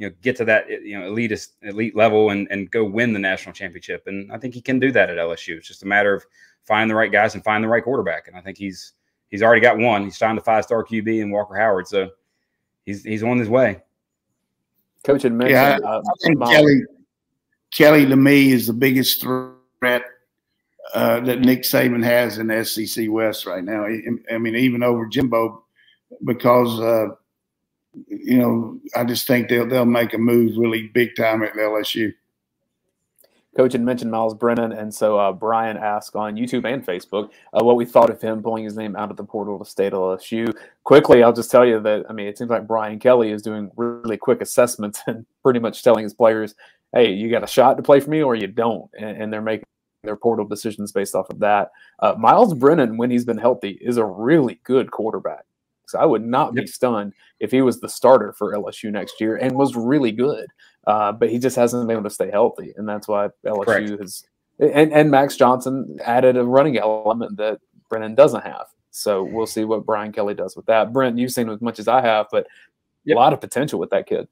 [0.00, 3.18] you know get to that you know elitist elite level and and go win the
[3.18, 4.04] national championship.
[4.06, 5.58] And I think he can do that at LSU.
[5.58, 6.24] It's just a matter of
[6.64, 8.26] finding the right guys and finding the right quarterback.
[8.26, 8.92] And I think he's
[9.28, 10.04] he's already got one.
[10.04, 11.86] He's signed a five star QB and Walker Howard.
[11.86, 12.10] So
[12.86, 13.82] he's he's on his way.
[15.04, 15.52] Coach had mentioned.
[15.52, 16.82] Yeah, uh, I think Kelly,
[17.72, 20.04] Kelly to me is the biggest threat
[20.94, 23.84] uh, that Nick Saban has in the SEC West right now.
[23.84, 25.64] I mean, even over Jimbo,
[26.24, 27.14] because uh,
[28.06, 32.12] you know I just think they'll they'll make a move really big time at LSU.
[33.56, 37.64] Coach had mentioned Myles Brennan, and so uh, Brian asked on YouTube and Facebook uh,
[37.64, 40.54] what we thought of him pulling his name out of the portal to state LSU.
[40.84, 43.70] Quickly, I'll just tell you that I mean it seems like Brian Kelly is doing
[43.76, 46.54] really quick assessments and pretty much telling his players,
[46.92, 49.42] "Hey, you got a shot to play for me, or you don't," and, and they're
[49.42, 49.66] making
[50.02, 51.72] their portal decisions based off of that.
[51.98, 55.44] Uh, Myles Brennan, when he's been healthy, is a really good quarterback.
[55.90, 59.36] So I would not be stunned if he was the starter for LSU next year
[59.36, 60.46] and was really good.
[60.86, 64.00] Uh, but he just hasn't been able to stay healthy, and that's why LSU Correct.
[64.00, 64.24] has.
[64.58, 68.66] And, and Max Johnson added a running element that Brennan doesn't have.
[68.90, 70.92] So we'll see what Brian Kelly does with that.
[70.92, 72.46] Brent, you've seen as much as I have, but
[73.04, 73.16] yep.
[73.16, 74.26] a lot of potential with that kid.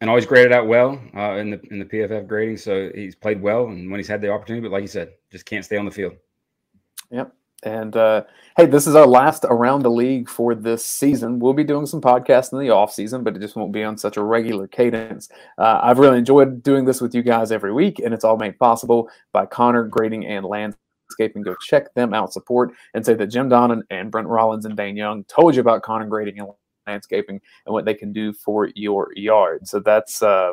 [0.00, 2.58] And always graded out well uh, in the in the PFF grading.
[2.58, 5.46] So he's played well, and when he's had the opportunity, but like you said, just
[5.46, 6.14] can't stay on the field.
[7.10, 7.32] Yep.
[7.64, 8.24] And uh,
[8.56, 11.38] hey, this is our last around the league for this season.
[11.38, 13.96] We'll be doing some podcasts in the off season, but it just won't be on
[13.96, 15.28] such a regular cadence.
[15.58, 18.58] Uh, I've really enjoyed doing this with you guys every week, and it's all made
[18.58, 21.42] possible by Conner Grading and Landscaping.
[21.42, 24.96] Go check them out, support, and say that Jim Donnan and Brent Rollins and Dayne
[24.96, 26.48] Young told you about Conner Grading and
[26.86, 29.66] Landscaping and what they can do for your yard.
[29.66, 30.52] So that's uh,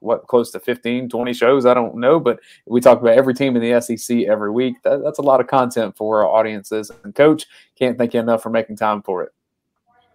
[0.00, 1.66] what close to 15 20 shows?
[1.66, 4.82] I don't know but we talk about every team in the sec every week.
[4.82, 6.90] That, that's a lot of content for our audiences.
[7.04, 7.46] And coach
[7.78, 9.32] can't thank you enough for making time for it.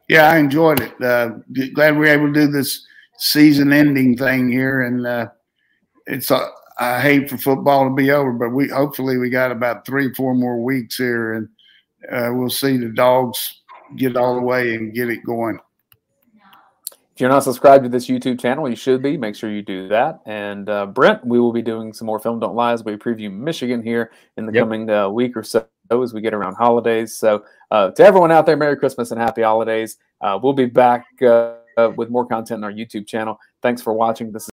[0.08, 1.02] Yeah i enjoyed it.
[1.02, 1.32] Uh,
[1.74, 2.86] glad we were able to do this
[3.18, 5.28] season ending thing here and uh,
[6.08, 6.48] it's uh,
[6.80, 10.34] i hate for football to be over but we hopefully we got about three four
[10.34, 11.48] more weeks here and
[12.12, 13.62] uh, we'll see the dogs
[13.96, 15.60] get all the way and get it going
[17.22, 19.16] you're not subscribed to this YouTube channel, you should be.
[19.16, 20.20] Make sure you do that.
[20.26, 23.32] And uh, Brent, we will be doing some more Film Don't Lie as we preview
[23.32, 24.64] Michigan here in the yep.
[24.64, 27.18] coming uh, week or so as we get around holidays.
[27.18, 29.98] So, uh, to everyone out there, Merry Christmas and Happy Holidays.
[30.20, 31.56] Uh, we'll be back uh,
[31.96, 33.38] with more content on our YouTube channel.
[33.62, 34.32] Thanks for watching.
[34.32, 34.50] This is